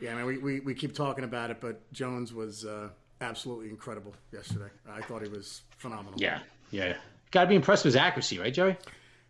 [0.00, 2.88] yeah, I mean, we, we, we keep talking about it, but Jones was uh,
[3.20, 4.70] absolutely incredible yesterday.
[4.90, 6.14] I thought he was phenomenal.
[6.16, 6.40] Yeah,
[6.70, 6.94] yeah.
[7.30, 8.76] Got to be impressed with his accuracy, right, Jerry?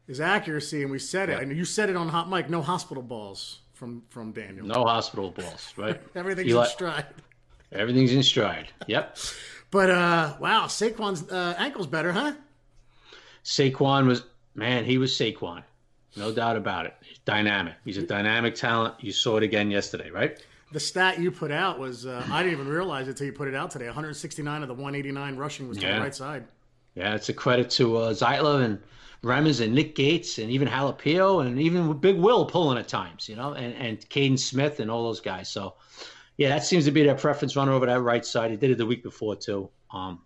[0.09, 1.41] his accuracy, and we said it.
[1.41, 2.51] And you said it on hot mic.
[2.51, 4.67] No hospital balls from from Daniel.
[4.67, 6.01] No hospital balls, right?
[6.17, 7.07] Everything's Eli- in stride.
[7.71, 8.69] Everything's in stride.
[8.87, 9.19] Yep.
[9.71, 12.33] But uh, wow, Saquon's uh, ankle's better, huh?
[13.45, 15.63] Saquon was man, he was Saquon.
[16.17, 16.95] No doubt about it.
[17.03, 17.75] He's dynamic.
[17.85, 18.95] He's a dynamic talent.
[19.01, 20.43] You saw it again yesterday, right?
[20.73, 23.49] The stat you put out was uh, I didn't even realize it until you put
[23.49, 23.87] it out today.
[23.87, 25.95] 169 of the 189 rushing was to Yeah.
[25.97, 26.45] the right side.
[26.95, 28.79] Yeah, it's a credit to uh, Zeitler and
[29.23, 33.37] Remmers and Nick Gates and even Jalapeno and even Big Will pulling at times, you
[33.37, 35.49] know, and, and Kaden Smith and all those guys.
[35.49, 35.75] So,
[36.37, 38.51] yeah, that seems to be their preference runner over that right side.
[38.51, 39.71] He did it the week before, too.
[39.93, 40.21] Um,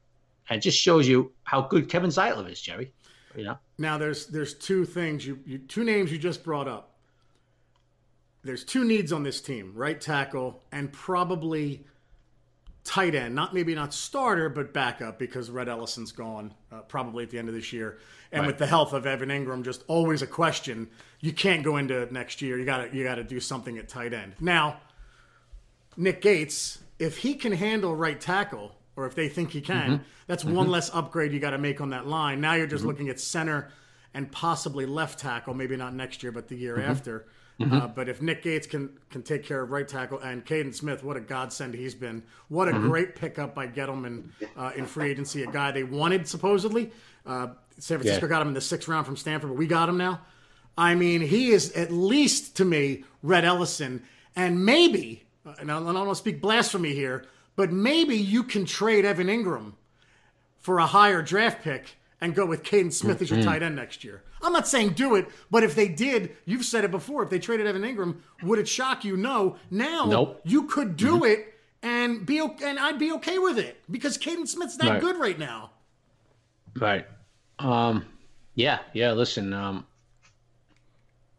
[0.49, 2.93] and it just shows you how good Kevin Zeitler is, Jerry.
[3.36, 3.59] You know?
[3.78, 6.91] Now there's there's two things you, you two names you just brought up.
[8.45, 11.84] There's two needs on this team: right tackle and probably
[12.84, 13.34] tight end.
[13.34, 17.49] Not maybe not starter, but backup because Rhett Ellison's gone uh, probably at the end
[17.49, 17.99] of this year.
[18.32, 18.47] And Right.
[18.49, 20.88] with the health of Evan Engram, just always a question.
[21.20, 22.59] You can't go into next year.
[22.59, 24.80] You got to you got to do something at tight end now.
[25.97, 30.03] Nick Gates, if he can handle right tackle, or if they think he can, mm-hmm.
[30.26, 30.55] that's mm-hmm.
[30.55, 32.40] one less upgrade you got to make on that line.
[32.40, 32.88] Now you're just mm-hmm.
[32.88, 33.70] looking at center
[34.14, 37.26] and possibly left tackle, maybe not next year, but the year after.
[37.62, 37.72] Mm-hmm.
[37.76, 41.02] Uh, but if Nick Gates can can take care of right tackle and Kaden Smith,
[41.04, 42.22] what a godsend he's been.
[42.48, 42.88] What a Mm-hmm.
[42.88, 44.24] great pickup by Gettleman
[44.56, 45.42] uh, in free agency.
[45.42, 46.90] A guy they wanted supposedly.
[47.26, 47.48] Uh,
[47.78, 48.30] San Francisco Yeah.
[48.30, 50.20] got him in the sixth round from Stanford, but we got him now.
[50.76, 54.02] I mean, he is at least to me Rhett Ellison,
[54.34, 55.24] and maybe,
[55.58, 57.24] and I don't want to speak blasphemy here,
[57.56, 59.74] but maybe you can trade Evan Engram
[60.58, 63.36] for a higher draft pick and go with Kaden Smith as Mm-hmm.
[63.40, 64.22] your tight end next year.
[64.40, 67.22] I'm not saying do it, but if they did, you've said it before.
[67.22, 69.16] If they traded Evan Engram, would it shock you?
[69.16, 69.56] No.
[69.70, 70.40] Now Nope.
[70.44, 71.52] you could do it
[71.82, 75.00] and be and I'd be okay with it because Kaden Smith's that Right.
[75.00, 75.72] good right now.
[76.78, 77.06] Right.
[77.58, 78.04] Um,
[78.54, 79.12] yeah, yeah.
[79.12, 79.84] Listen, um,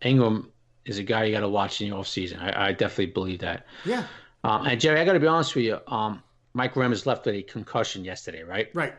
[0.02, 0.48] Engram
[0.86, 2.42] is a guy you got to watch in the offseason.
[2.42, 3.66] I, I definitely believe that.
[3.86, 4.06] Yeah.
[4.44, 5.80] Um, and Jerry, I got to be honest with you.
[5.88, 6.22] Um,
[6.54, 8.70] Mike Remmers left with a concussion yesterday, right?
[8.74, 8.94] Right.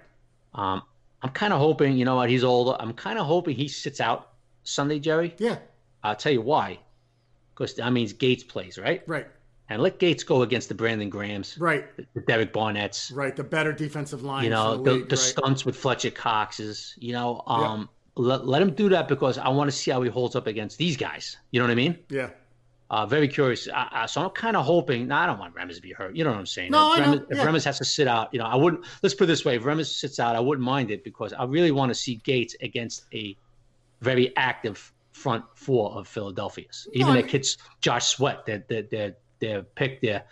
[0.55, 0.83] Um,
[1.25, 2.77] I'm kind of hoping, you know what, he's older.
[2.79, 5.35] I'm kind of hoping he sits out Sunday, Jerry.
[5.39, 5.57] Yeah.
[6.03, 6.79] I'll tell you why.
[7.55, 9.03] Because that means Gates plays, right?
[9.07, 9.27] Right.
[9.71, 11.87] And let Gates go against the Brandon Grahams, Right.
[12.15, 13.35] the Derek Barnetts, Right.
[13.35, 14.45] The better defensive line.
[14.45, 15.19] you know, the, the, the, right.
[15.19, 17.43] stunts with Fletcher Coxes, you know.
[17.47, 20.47] Um, let, let him do that because I want to see how he holds up
[20.47, 21.39] against these guys.
[21.53, 21.99] You know what I mean?
[22.11, 22.29] Yeah.
[22.95, 23.67] Uh, very curious.
[23.67, 25.09] Uh, so I'm kind of hoping.
[25.09, 26.15] No, I don't want Remmers to be hurt.
[26.15, 26.71] You know what I'm saying?
[26.71, 27.39] No, if, I know, Remmers, if.
[27.39, 28.85] Remmers has to sit out, you know, I wouldn't.
[29.03, 31.43] Let's put it this way: if Remmers sits out, I wouldn't mind it because I
[31.43, 33.37] really want to see Gates against a
[34.01, 36.87] very active front four of Philadelphia's.
[36.93, 40.23] Even I their kids, Josh Sweat, their their their, their pick there,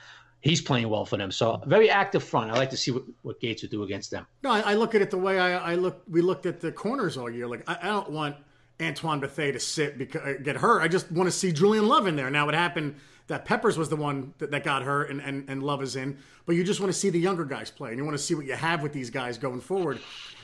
[0.41, 1.33] he's playing well for them.
[1.33, 2.53] So very active front.
[2.53, 4.25] I like to see what, what Gates would do against them.
[4.45, 6.05] No, I, I look at it the way I, I look.
[6.09, 7.49] We looked at the corners all year.
[7.49, 8.37] Like I, I don't want
[8.83, 10.83] Antoine Bethea to sit because get hurt.
[10.83, 12.31] I just want to see Julian Love in there.
[12.31, 12.97] Now it happened
[13.29, 16.19] that Peppers was the one that, that got hurt, and, and and Love is in.
[16.47, 18.35] But you just want to see the younger guys play, and you want to see
[18.35, 20.01] what you have with these guys going forward.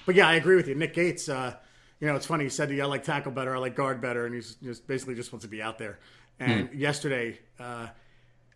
[0.07, 0.75] But yeah, I agree with you.
[0.75, 1.29] Nick Gates.
[1.29, 1.55] Uh,
[2.01, 2.45] you know, it's funny.
[2.45, 3.55] He said, "I like tackle better.
[3.55, 5.99] I like guard better," and he's just basically just wants to be out there.
[6.41, 7.89] And yesterday, uh,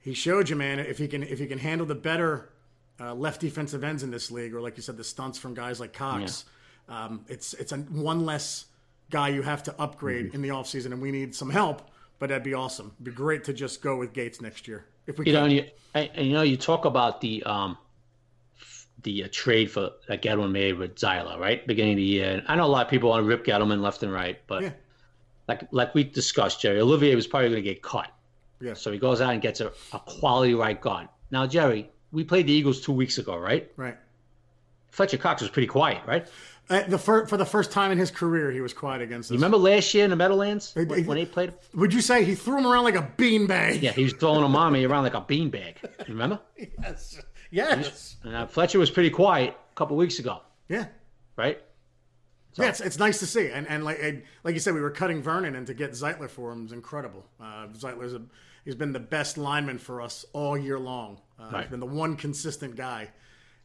[0.00, 2.50] he showed you, man, if he can if he can handle the better
[3.00, 5.80] uh, left defensive ends in this league, or like you said, the stunts from guys
[5.80, 6.44] like Cox,
[6.88, 8.66] um, it's it's a one less
[9.12, 10.34] guy you have to upgrade Mm-hmm.
[10.36, 11.88] in the offseason, and we need some help.
[12.18, 12.92] But that'd be awesome.
[12.96, 15.38] It'd be great to just go with Gates next year if we You could.
[15.40, 17.76] know, you, and, you know, you talk about the um,
[19.02, 21.66] the uh, trade for that Gettleman made with Zeitler, right?
[21.66, 22.30] Beginning of the year.
[22.34, 24.62] And I know a lot of people want to rip Gettleman left and right, but
[24.62, 24.70] Yeah.
[25.48, 28.08] like like we discussed, Jerry, Olivier was probably going to get cut.
[28.60, 28.74] Yeah.
[28.74, 31.08] So he goes out and gets a, a quality right guard.
[31.32, 33.68] Now, Jerry, we played the Eagles two weeks ago, right?
[33.76, 33.96] right.
[34.90, 36.28] Fletcher Cox was pretty quiet, right?
[36.70, 39.32] Uh, the fir- for the first time in his career, he was quiet against us.
[39.32, 41.52] You remember last year in the Meadowlands when, when they played?
[41.74, 43.82] Would you say he threw him around like a beanbag?
[43.82, 45.74] Yeah, he was throwing Omameh around like a beanbag.
[46.06, 46.40] You remember?
[46.82, 47.20] Yes.
[47.50, 48.16] Yes.
[48.24, 50.86] Uh, Fletcher was pretty quiet a couple weeks ago, Yeah.
[51.36, 51.60] right?
[52.54, 54.90] Yeah, it's, it's nice to see, and and like and like you said, we were
[54.90, 57.24] cutting Vernon, and to get Zeitler for him is incredible.
[57.40, 58.20] Uh, Zeitler's a
[58.64, 61.18] he's been the best lineman for us all year long.
[61.38, 61.70] Uh, He's Right.
[61.70, 63.08] been the one consistent guy,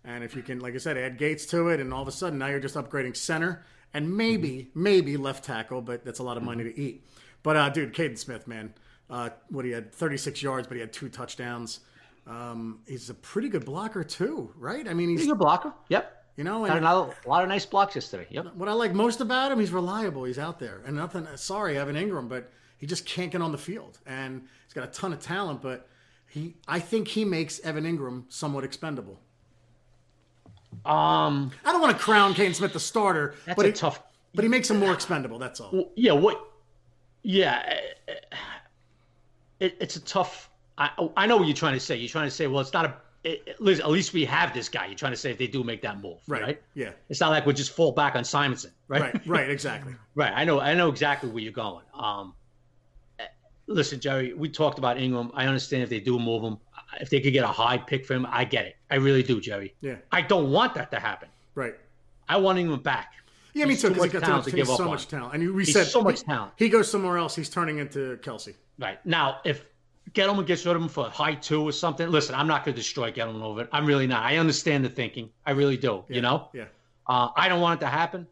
[0.08, 2.14] and if you can, like I said, add Gates to it, and all of a
[2.14, 6.38] sudden now you're just upgrading center and maybe maybe left tackle, but that's a lot
[6.38, 7.06] of money to eat.
[7.44, 8.74] But uh, dude, Kaden Smith, man,
[9.10, 11.82] uh, what he had 36 yards, but he had two touchdowns.
[12.26, 14.88] Um, he's a pretty good blocker too, right?
[14.88, 15.74] I mean, he's He's a blocker.
[15.90, 16.26] Yep.
[16.38, 18.28] you know, and, another, a lot of nice blocks yesterday.
[18.30, 18.56] Yep.
[18.56, 20.24] what I like most about him, he's reliable.
[20.24, 21.28] He's out there, and nothing.
[21.36, 24.92] Sorry, Evan Engram, but he just can't get on the field, and he's got a
[24.92, 25.62] ton of talent.
[25.62, 25.90] But
[26.30, 29.20] he, I think he makes Evan Engram somewhat expendable.
[30.86, 34.02] Um, I don't want to crown Kaden Smith the starter, that's but a he, tough.
[34.34, 35.40] but he makes him more expendable.
[35.40, 35.92] That's all.
[35.96, 36.14] Yeah.
[36.14, 36.44] What?
[37.24, 37.78] Yeah.
[39.60, 40.50] It, it's a tough.
[40.78, 41.96] I I know what you're trying to say.
[41.96, 42.94] You're trying to say, well, it's not a.
[43.24, 44.86] It, it- listen, at least we have this guy.
[44.86, 46.42] You're trying to say if they do make that move, right?
[46.42, 46.62] Right.
[46.76, 46.92] Yeah.
[47.10, 49.02] It's not like we just fall back on Simonson, right?
[49.02, 49.28] Right.
[49.28, 49.50] Right.
[49.50, 49.96] Exactly.
[50.16, 50.32] Right.
[50.36, 50.60] I know.
[50.60, 51.84] I know exactly where you're going.
[51.94, 52.34] Um,
[53.20, 53.26] eh,
[53.68, 54.34] listen, Jerry.
[54.34, 55.32] We talked about Engram.
[55.34, 56.58] I understand if they do move him,
[57.02, 58.76] if they could get a high pick for him, I get it.
[58.90, 59.76] I really do, Jerry.
[59.82, 59.96] Yeah.
[60.12, 61.30] I don't want that to happen.
[61.56, 61.76] Right.
[62.30, 63.14] I want Engram back.
[63.54, 63.88] Yeah, me He's too.
[63.90, 64.90] too Because he got too talent much, to give up so on.
[64.92, 66.54] much talent, and we He's said so much talent.
[66.58, 67.36] He goes somewhere else.
[67.36, 68.54] He's turning into Kelce.
[68.78, 69.66] Right now, if
[70.14, 72.76] Gettleman gets rid of him for a high two or something, listen, I'm not going
[72.76, 73.70] to destroy Gettleman over it.
[73.72, 74.24] I'm really not.
[74.24, 75.30] I understand the thinking.
[75.46, 76.04] I really do.
[76.10, 76.66] You know, Yeah.
[77.08, 78.28] uh, I don't want it to happen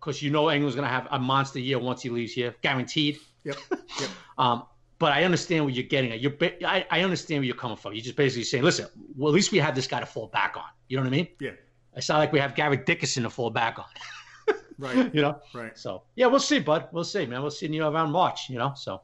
[0.00, 3.18] because you know Engram's going to have a monster year once he leaves here, guaranteed.
[3.44, 3.56] Yep.
[3.70, 4.10] Yep.
[4.38, 4.64] Um,
[4.98, 6.20] but I understand what you're getting at.
[6.20, 6.34] You're,
[6.66, 7.94] I, I understand where you're coming from.
[7.94, 8.86] You're just basically saying, listen,
[9.16, 10.64] well, at least we have this guy to fall back on.
[10.88, 11.28] You know what I mean?
[11.40, 11.50] Yeah.
[11.96, 13.84] It's not like we have Garrett Dickerson to fall back on.
[14.76, 15.14] Right.
[15.14, 15.38] You know?
[15.54, 15.78] Right.
[15.78, 16.88] So yeah, we'll see, bud.
[16.90, 17.42] We'll see, man.
[17.42, 18.50] We'll see you around March.
[18.50, 19.02] You know, so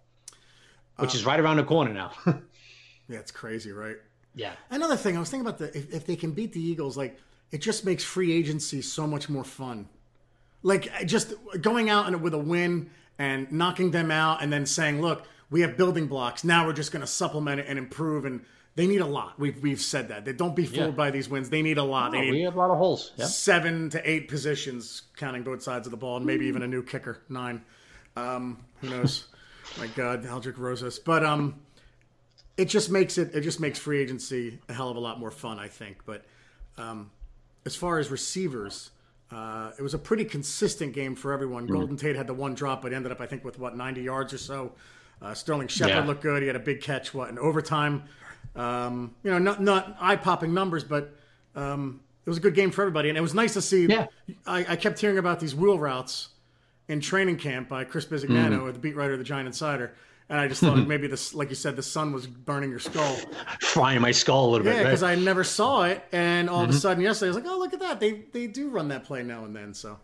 [0.97, 2.11] which Uh, is right around the corner now.
[3.09, 3.19] Yeah.
[3.19, 3.97] It's crazy, right?
[4.35, 4.53] yeah.
[4.71, 7.19] Another thing, I was thinking about the if, if they can beat the Eagles, like
[7.53, 9.89] it just makes free agency so much more fun.
[10.65, 15.01] Like just going out and with a win and knocking them out, and then saying,
[15.01, 16.45] "Look, we have building blocks.
[16.45, 18.25] Now we're just going to supplement it and improve.
[18.25, 18.45] And
[18.77, 19.39] they need a lot.
[19.39, 20.25] We've we've said that.
[20.25, 20.97] They don't be fooled Yeah.
[20.97, 21.51] by these wins.
[21.51, 22.09] They need a lot.
[22.09, 23.13] Oh, they we need have a lot of holes.
[23.17, 23.27] Yeah.
[23.27, 26.83] seven to eight positions, counting both sides of the ball, and maybe even a new
[26.83, 27.63] kicker, nine.
[28.17, 29.27] Um, who knows?
[29.79, 30.99] My God, Aldrick Rosas.
[30.99, 31.61] But um,
[32.57, 35.31] it just makes it it just makes free agency a hell of a lot more
[35.31, 35.99] fun, I think.
[36.07, 36.25] But
[36.79, 37.11] um,
[37.67, 38.91] as far as receivers,
[39.33, 41.67] uh, it was a pretty consistent game for everyone.
[41.67, 44.33] Golden Tate had the one drop, but ended up I think with what ninety yards
[44.33, 44.73] or so.
[45.23, 46.05] Uh, Sterling Shepard Yeah.
[46.07, 46.43] looked good.
[46.43, 47.13] He had a big catch.
[47.13, 48.05] What in overtime?
[48.57, 51.15] Um, you know, not not eye popping numbers, but
[51.55, 53.87] um, it was a good game for everybody, and it was nice to see.
[53.87, 54.07] Yeah.
[54.47, 56.29] I, I kept hearing about these wheel routes
[56.89, 58.73] in training camp by Chris Benigno, Mm.
[58.73, 59.93] the beat writer of the Giant Insider,
[60.29, 63.17] and I just thought maybe this, like you said, the sun was burning your skull.
[63.61, 64.85] Frying my skull a little Yeah, bit.
[64.85, 65.17] because Right?
[65.19, 66.71] I never saw it, and all Mm-hmm.
[66.71, 68.89] of a sudden yesterday I was like, oh look at that, they they do run
[68.89, 69.75] that play now and then.
[69.75, 69.99] So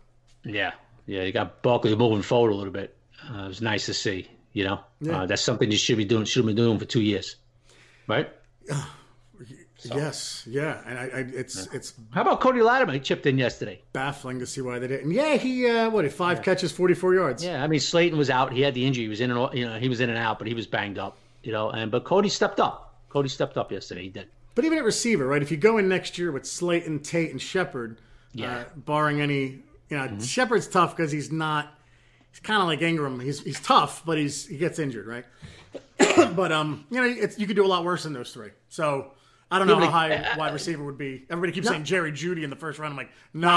[0.45, 0.71] Yeah,
[1.05, 1.23] yeah.
[1.23, 2.95] You got Barkley moving forward a little bit.
[3.29, 4.27] Uh, it was nice to see.
[4.57, 5.21] You know, Yeah.
[5.21, 6.25] uh, that's something you should be doing.
[6.25, 7.35] Should have been doing for two years,
[8.07, 8.27] right?
[9.83, 12.93] yes, yeah, and I, I it's it's How about Cody Latimer?
[12.93, 13.81] He chipped in yesterday.
[13.93, 15.11] baffling to see why they didn't.
[15.11, 16.11] Yeah, he uh, what?
[16.11, 17.43] Five catches, forty four yards.
[17.43, 18.51] Yeah, I mean Slayton was out.
[18.51, 19.03] He had the injury.
[19.03, 20.97] He was in and you know he was in and out, but he was banged
[20.97, 21.17] up.
[21.43, 22.95] You know, and but Cody stepped up.
[23.09, 24.03] Cody stepped up yesterday.
[24.03, 24.27] He did.
[24.55, 25.41] But even at receiver, right?
[25.43, 27.99] If you go in next year with Slayton, Tate, and Shepard,
[28.33, 28.57] Yeah.
[28.57, 31.76] uh, barring any, you know, Shepard's tough because he's not.
[32.37, 33.19] He's kind of like Engram.
[33.23, 35.25] He's he's tough, but he's he gets injured, right?
[36.35, 38.51] but um, you know, it's, you could do a lot worse than those three.
[38.69, 39.11] So
[39.49, 41.25] I don't know Yeah, how high wide receiver would be.
[41.31, 41.71] Everybody keeps No.
[41.71, 42.91] saying Jerry Jeudy in the first round.
[42.91, 43.49] I'm like, no,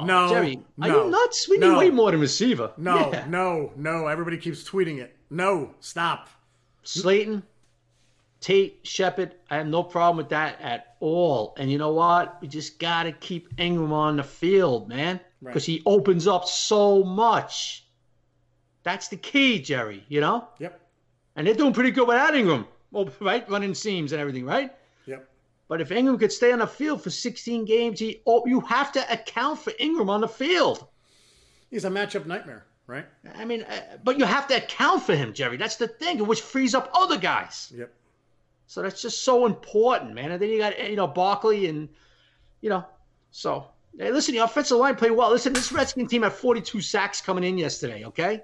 [0.00, 1.48] Oh, no, Jerry, are you nuts?
[1.48, 2.72] We need no, way more than receiver.
[2.76, 3.26] No, Yeah.
[3.28, 4.08] no, no.
[4.08, 5.16] Everybody keeps tweeting it.
[5.30, 6.28] No, stop.
[6.82, 7.44] Slayton,
[8.40, 11.54] Tate, Shepard, I have no problem with that at all.
[11.58, 12.40] And you know what?
[12.40, 17.04] We just got to keep Engram on the field, man, because he opens up so
[17.04, 17.84] much.
[18.86, 20.46] That's the key, Jerry, you know?
[20.60, 20.80] Yep,
[21.34, 22.64] And they're doing pretty good without Engram,
[23.18, 23.50] right?
[23.50, 24.72] Running seams and everything, right?
[25.06, 25.28] yep.
[25.66, 28.92] But if Engram could stay on the field for 16 games, he, oh, you have
[28.92, 30.86] to account for Engram on the field.
[31.68, 33.06] He's a matchup nightmare, right?
[33.34, 35.56] I mean, uh, but you have to account for him, Jerry.
[35.56, 37.72] That's the thing, which frees up other guys.
[37.76, 37.92] Yep.
[38.68, 40.30] So that's just so important, man.
[40.30, 41.88] And then you got you know Barkley and
[42.60, 42.84] you know,
[43.32, 43.66] so
[43.98, 45.30] hey, listen, the offensive line played well.
[45.30, 48.04] Listen, this Redskin team had 42 sacks coming in yesterday.
[48.04, 48.42] Okay.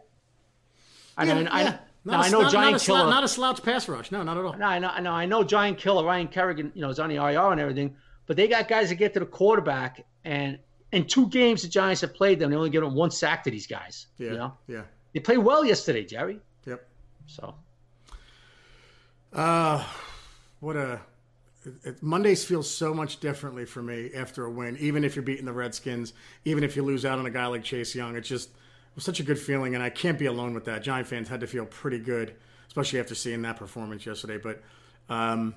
[1.17, 1.79] I Yeah, mean, I, yeah.
[2.05, 3.11] now, know not, Giant not a, Killer.
[3.11, 4.11] not a slouch pass rush.
[4.13, 4.55] No, not at all.
[4.57, 7.09] no, I know, I know, I know Giant Killer, Ryan Kerrigan, you know, is on
[7.09, 7.95] the IR and everything.
[8.27, 10.59] But they got guys that get to the quarterback, and
[10.93, 13.67] in two games the Giants have played them, they only given one sack to these
[13.67, 14.07] guys.
[14.19, 14.83] Yeah, You know, yeah,
[15.13, 16.41] they played well yesterday, Jerry.
[16.67, 16.87] yep.
[17.27, 17.55] So
[19.33, 19.85] Uh,
[20.61, 21.01] what a
[21.65, 24.77] it, it- Mondays feel so much differently for me after a win.
[24.79, 26.13] Even if you're beating the Redskins,
[26.45, 28.51] even if you lose out on a guy like Chase Young, it's just
[28.95, 30.83] was such a good feeling, and I can't be alone with that.
[30.83, 32.35] Giant fans had to feel pretty good,
[32.69, 34.39] especially after seeing that performance yesterday.
[34.39, 34.63] But
[35.09, 35.55] um,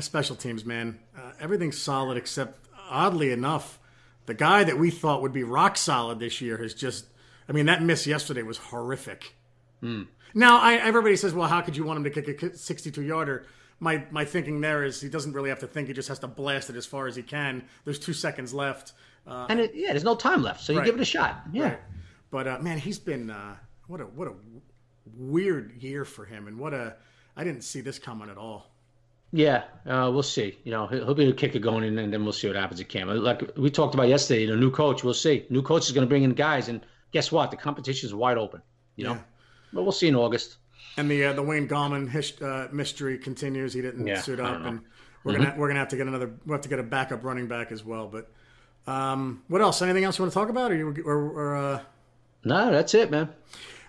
[0.00, 2.58] special teams, man, uh, everything's solid except
[2.88, 3.78] oddly enough,
[4.26, 7.06] the guy that we thought would be rock solid this year has just.
[7.48, 9.34] I mean, that miss yesterday was horrific.
[10.36, 13.44] Now, I, everybody says, well, how could you want him to kick a 62 yarder?
[13.80, 15.88] My, my thinking there is he doesn't really have to think.
[15.88, 17.64] He just has to blast it as far as he can.
[17.84, 18.92] There's two seconds left.
[19.26, 20.86] Uh, and it, yeah, there's no time left, so you Right.
[20.86, 21.42] give it a shot.
[21.52, 21.62] Yeah.
[21.64, 21.80] Right.
[22.34, 23.54] But uh, man, he's been uh,
[23.86, 24.32] what a what a
[25.16, 26.96] weird year for him, and what a
[27.36, 28.72] I didn't see this coming at all.
[29.30, 30.58] Yeah, uh, we'll see.
[30.64, 32.80] You know, he'll, he'll be the kicker going in, and then we'll see what happens
[32.80, 33.08] at camp.
[33.12, 35.04] Like we talked about yesterday, the new coach.
[35.04, 35.46] We'll see.
[35.48, 37.52] New coach is going to bring in guys, and guess what?
[37.52, 38.62] The competition is wide open.
[38.96, 39.20] You know, Yeah.
[39.72, 40.56] but we'll see in August.
[40.96, 43.72] And the uh, the Wayne Gallman his, uh, mystery continues.
[43.74, 44.80] He didn't Yeah, suit up, and
[45.22, 46.32] we're gonna we're gonna have to get another.
[46.46, 48.08] We'll have to get a backup running back as well.
[48.08, 48.28] But
[48.92, 49.80] um, what else?
[49.82, 50.72] Anything else you want to talk about?
[50.72, 51.80] Or you or, or uh...
[52.44, 53.30] No, that's it, man.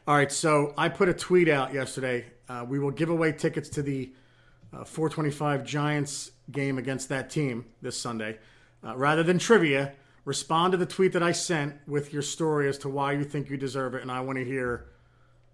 [0.08, 0.32] all right?
[0.32, 2.26] So I put a tweet out yesterday.
[2.48, 4.12] Uh, we will give away tickets to the
[4.74, 8.38] uh, 425 Giants game against that team this Sunday.
[8.84, 9.94] Uh, rather than trivia,
[10.26, 13.50] respond to the tweet that I sent with your story as to why you think
[13.50, 14.86] you deserve it, and I want to hear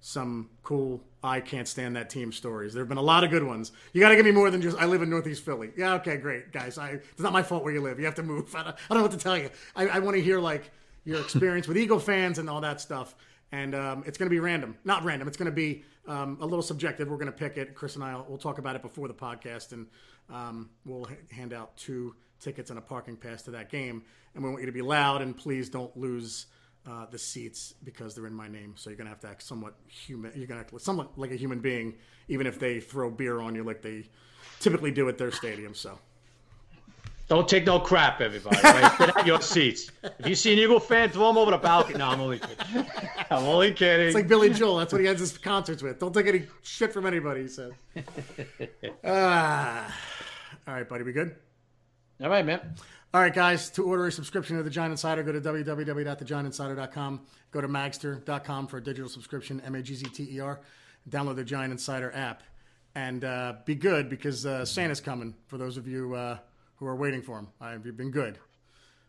[0.02, 2.74] some cool I can't stand that team stories.
[2.74, 3.72] There have been a lot of good ones.
[3.94, 5.70] You got to give me more than just I live in Northeast Philly.
[5.78, 6.80] Yeah, okay, great, guys.
[6.80, 8.00] I, it's not my fault where you live.
[8.00, 8.56] You have to move.
[8.56, 9.52] I don't, I don't know what to tell you.
[9.76, 10.72] I, I want to hear like
[11.04, 13.16] your experience with Eagle fans and all that stuff.
[13.52, 15.28] And um, it's going to be random, not random.
[15.28, 17.10] It's going to be um, a little subjective.
[17.10, 17.76] We're going to pick it.
[17.76, 19.88] Chris and I will talk about it before the podcast, and
[20.30, 24.04] um, we'll hand out two tickets and a parking pass to that game.
[24.34, 26.48] And we want you to be loud and please don't lose
[26.88, 28.74] uh, the seats because they're in my name.
[28.76, 30.32] So you're gonna have to act somewhat human.
[30.36, 31.96] You're gonna act somewhat like a human being,
[32.28, 34.06] even if they throw beer on you like they
[34.60, 35.76] typically do at their stadium.
[35.76, 36.00] So
[37.32, 38.58] Don't take no crap, everybody.
[38.62, 38.98] Right?
[38.98, 39.90] Get out your seats.
[40.20, 41.98] If you see an Eagle fan, throw him over the balcony.
[41.98, 42.86] No, I'm only kidding.
[43.32, 44.08] I'm only kidding.
[44.08, 44.76] It's like Billy Joel.
[44.76, 45.98] That's what he ends his concerts with.
[45.98, 47.44] Don't take any shit from anybody.
[47.44, 47.72] He said.
[49.06, 49.98] Ah.
[50.68, 51.06] all right, buddy.
[51.06, 51.38] We good?
[52.22, 52.76] All right, man.
[53.14, 53.70] All right, guys.
[53.70, 57.22] To order a subscription to the Giant Insider, go to www.thegiantinsider.com.
[57.52, 59.62] Go to magzter.com for a digital subscription.
[59.66, 60.60] M A G Z T E R.
[61.10, 62.44] Download the Giant Insider app
[62.96, 65.34] and uh, be good because uh, Santa's coming.
[65.48, 66.38] For those of you uh,
[66.82, 68.40] who are waiting for him, I, you've been good.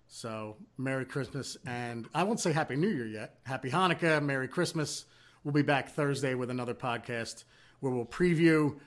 [0.07, 3.39] So Merry Christmas and I won't say Happy New Year yet.
[3.45, 5.07] Happy Hanukkah, Merry Christmas.
[5.43, 7.45] We'll be back Thursday with another podcast
[7.81, 8.79] where we'll preview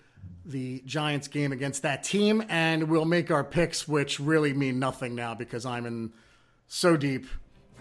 [0.45, 5.15] the Giants game against that team and we'll make our picks, which really mean nothing
[5.15, 6.13] now because I'm in
[6.67, 7.25] so deep.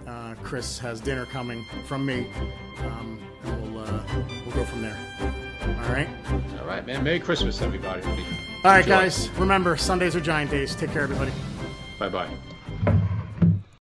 [0.07, 2.26] Uh, Chris has dinner coming from me,
[2.78, 4.02] um, and we'll uh,
[4.44, 4.98] we'll go from there.
[5.61, 6.09] All right.
[6.61, 7.05] All right, man.
[7.05, 8.02] Merry Christmas, everybody.
[8.65, 9.29] All right, guys.
[9.33, 10.75] Remember, Sundays are Giant days.
[10.75, 11.33] Take care, everybody.
[11.99, 12.31] Bye bye.